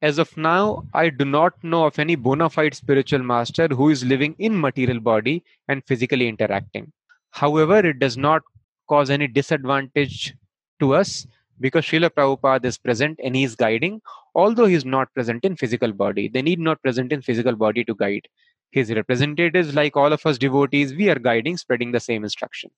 [0.01, 4.03] As of now, I do not know of any bona fide spiritual master who is
[4.03, 6.91] living in material body and physically interacting.
[7.31, 8.41] However, it does not
[8.87, 10.33] cause any disadvantage
[10.79, 11.27] to us
[11.59, 14.01] because Srila Prabhupada is present and he is guiding,
[14.33, 16.27] although he is not present in physical body.
[16.27, 18.27] They need not present in physical body to guide.
[18.71, 22.69] His representatives, like all of us devotees, we are guiding, spreading the same instruction.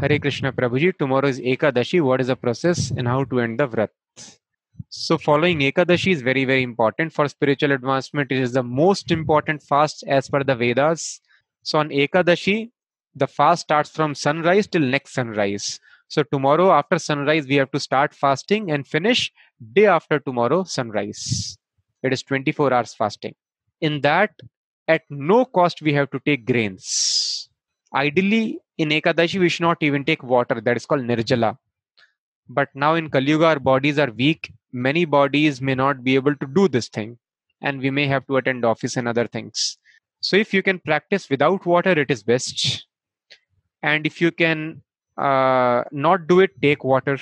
[0.00, 2.00] Hare Krishna Prabhuji, tomorrow is Ekadashi.
[2.00, 3.90] What is the process and how to end the Vrat?
[4.88, 8.32] So following Ekadashi is very, very important for spiritual advancement.
[8.32, 11.20] It is the most important fast as per the Vedas.
[11.62, 12.70] So on Ekadashi,
[13.14, 15.78] the fast starts from sunrise till next sunrise.
[16.08, 19.30] So tomorrow after sunrise, we have to start fasting and finish
[19.74, 21.58] day after tomorrow sunrise.
[22.02, 23.34] It is 24 hours fasting.
[23.80, 24.30] In that,
[24.88, 27.48] at no cost, we have to take grains.
[27.94, 30.60] Ideally, in Ekadashi, we should not even take water.
[30.60, 31.58] That is called Nirjala.
[32.48, 34.52] But now in Kali Yuga, our bodies are weak.
[34.72, 37.18] Many bodies may not be able to do this thing,
[37.60, 39.78] and we may have to attend office and other things.
[40.20, 42.86] So if you can practice without water, it is best.
[43.82, 44.82] And if you can
[45.16, 47.18] uh, not do it, take water.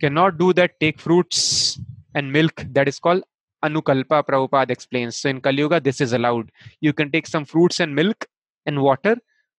[0.00, 1.80] Cannot do that, take fruits
[2.14, 2.64] and milk.
[2.70, 3.24] That is called
[3.64, 5.16] Anukalpa, Prabhupada explains.
[5.16, 6.50] So in Kali Yuga, this is allowed.
[6.80, 8.26] You can take some fruits and milk
[8.66, 9.16] and water,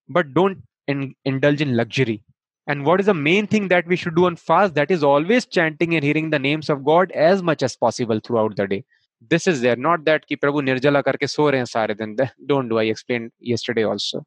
[0.07, 2.23] but don't in, indulge in luxury.
[2.67, 4.75] And what is the main thing that we should do on fast?
[4.75, 8.55] That is always chanting and hearing the names of God as much as possible throughout
[8.55, 8.85] the day.
[9.27, 12.15] This is there, not that ki Prabhu nirjala karke so rahe sare din.
[12.45, 12.77] Don't do.
[12.77, 14.23] I explained yesterday also.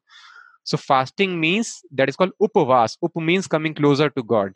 [0.63, 2.97] So fasting means that is called upavas.
[3.03, 4.53] Up means coming closer to God.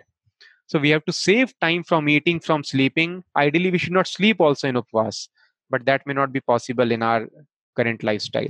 [0.68, 3.24] So we have to save time from eating, from sleeping.
[3.36, 5.28] Ideally, we should not sleep also in upvas.
[5.70, 7.28] but that may not be possible in our
[7.76, 8.48] current lifestyle.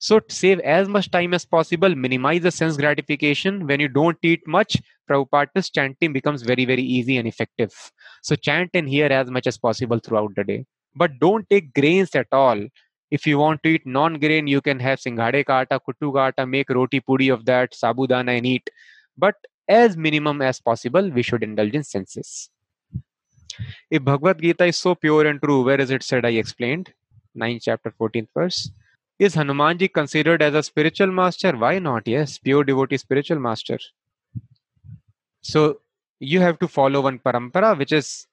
[0.00, 3.66] So save as much time as possible, minimize the sense gratification.
[3.66, 4.76] When you don't eat much,
[5.10, 7.72] Prabhupada's chanting becomes very, very easy and effective.
[8.22, 10.66] So chant and hear as much as possible throughout the day.
[10.94, 12.64] But don't take grains at all.
[13.10, 17.28] If you want to eat non-grain, you can have singhade ka kuttu make roti puri
[17.28, 18.70] of that, sabudana and eat.
[19.16, 19.34] But
[19.68, 22.50] as minimum as possible, we should indulge in senses.
[23.90, 26.24] If Bhagavad Gita is so pure and true, where is it said?
[26.24, 26.92] I explained.
[27.36, 28.70] 9th chapter, 14th verse.
[29.18, 31.56] Is Hanumanji considered as a spiritual master?
[31.56, 32.06] Why not?
[32.06, 33.78] Yes, pure devotee, spiritual master.
[35.42, 35.80] So
[36.20, 38.26] you have to follow one parampara, which is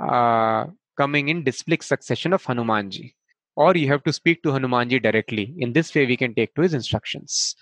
[0.00, 0.66] uh,
[0.96, 3.14] coming in disciplic succession of Hanumanji.
[3.56, 5.54] Or you have to speak to Hanumanji directly.
[5.58, 7.54] In this way, we can take to his instructions.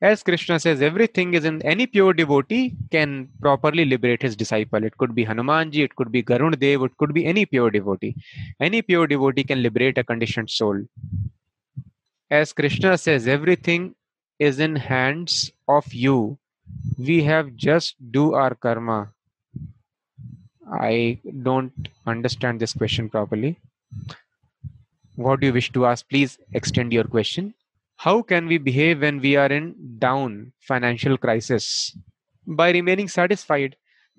[0.00, 4.84] As Krishna says, everything is in any pure devotee can properly liberate his disciple.
[4.84, 8.14] It could be Hanumanji, it could be Garun Dev, it could be any pure devotee.
[8.60, 10.84] Any pure devotee can liberate a conditioned soul.
[12.30, 13.96] As Krishna says, everything
[14.38, 16.38] is in hands of you.
[16.96, 19.10] We have just do our karma.
[20.70, 23.58] I don't understand this question properly.
[25.16, 26.08] What do you wish to ask?
[26.08, 27.54] Please extend your question
[27.98, 31.96] how can we behave when we are in down financial crisis?
[32.46, 33.74] By remaining satisfied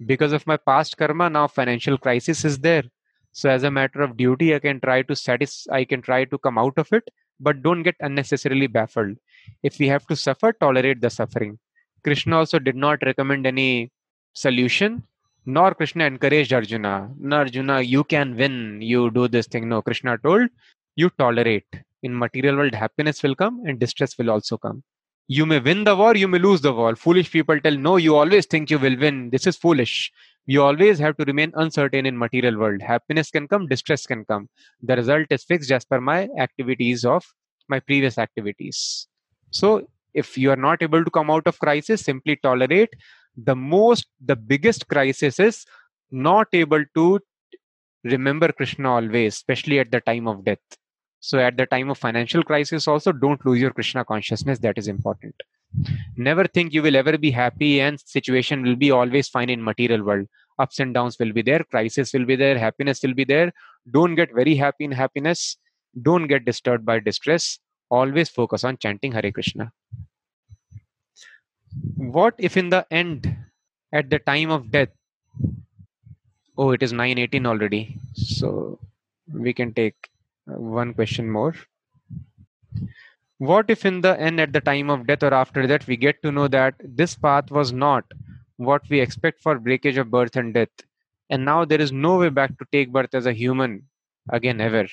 [0.05, 2.83] because of my past karma now financial crisis is there.
[3.31, 6.37] So as a matter of duty i can try to satisfy i can try to
[6.37, 7.09] come out of it
[7.39, 9.15] but don't get unnecessarily baffled.
[9.63, 11.57] If we have to suffer tolerate the suffering.
[12.03, 13.93] Krishna also did not recommend any
[14.33, 15.03] solution
[15.45, 17.11] nor krishna encouraged arjuna.
[17.17, 18.81] No arjuna you can win.
[18.81, 19.69] You do this thing.
[19.69, 20.49] No krishna told
[20.97, 24.83] you tolerate in material world happiness will come and distress will also come.
[25.27, 26.95] You may win the war you may lose the war.
[26.95, 29.29] Foolish people tell no you always think you will win.
[29.29, 30.11] This is foolish.
[30.45, 32.81] You always have to remain uncertain in material world.
[32.81, 34.49] Happiness can come distress can come.
[34.81, 37.23] The result is fixed as per my activities of
[37.67, 39.07] my previous activities.
[39.51, 42.89] So if you are not able to come out of crisis simply tolerate.
[43.37, 45.65] The most the biggest crisis is
[46.11, 47.19] not able to
[48.03, 50.59] remember krishna always especially at the time of death
[51.19, 54.59] so at the time of financial crisis, also don't lose your Krishna consciousness.
[54.59, 55.35] That is important.
[56.15, 60.03] Never think you will ever be happy and situation will be always fine in material
[60.03, 60.27] world.
[60.57, 63.51] Ups and downs will be there, crisis will be there, happiness will be there.
[63.91, 65.57] Don't get very happy in happiness.
[66.01, 67.59] Don't get disturbed by distress.
[67.89, 69.71] Always focus on chanting Hare Krishna.
[71.95, 73.35] What if in the end,
[73.91, 74.89] at the time of death,
[76.57, 77.97] oh, it is 918 already.
[78.13, 78.79] So
[79.31, 79.95] we can take
[80.57, 81.55] one question more.
[83.37, 86.21] What if in the end, at the time of death or after that, we get
[86.23, 88.03] to know that this path was not
[88.57, 90.69] what we expect for breakage of birth and death,
[91.29, 93.83] and now there is no way back to take birth as a human
[94.29, 94.87] again ever?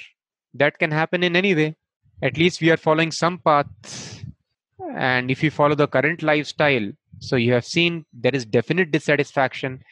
[0.55, 1.77] That can happen in any way.
[2.23, 3.67] At least we are following some path,
[4.95, 9.83] and if you follow the current lifestyle, so you have seen there is definite dissatisfaction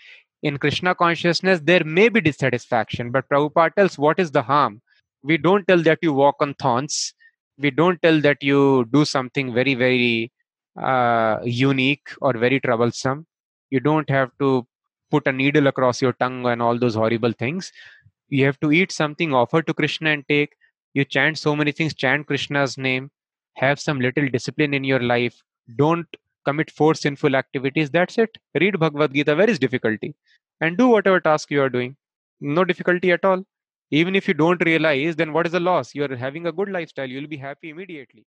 [0.42, 4.80] in Krishna consciousness, there may be dissatisfaction, but Prabhupada tells what is the harm?
[5.24, 7.14] We don't tell that you walk on thorns.
[7.58, 10.32] We don't tell that you do something very very
[10.80, 13.26] uh, unique or very troublesome.
[13.70, 14.66] You don't have to
[15.10, 17.72] put a needle across your tongue and all those horrible things.
[18.28, 20.54] You have to eat something offered to krishna and take.
[20.92, 23.10] You chant so many things chant krishna's name.
[23.54, 25.42] Have some little discipline in your life.
[25.76, 26.06] Don't
[26.44, 27.90] commit four sinful activities.
[27.90, 28.36] That's it.
[28.60, 29.34] Read bhagavad gita.
[29.34, 30.14] Where is difficulty?
[30.60, 31.96] And do whatever task you are doing.
[32.40, 33.44] No difficulty at all
[34.00, 35.94] even if you don't realize then what is the loss?
[35.94, 37.08] You're having a good lifestyle.
[37.08, 38.22] You'll be happy immediately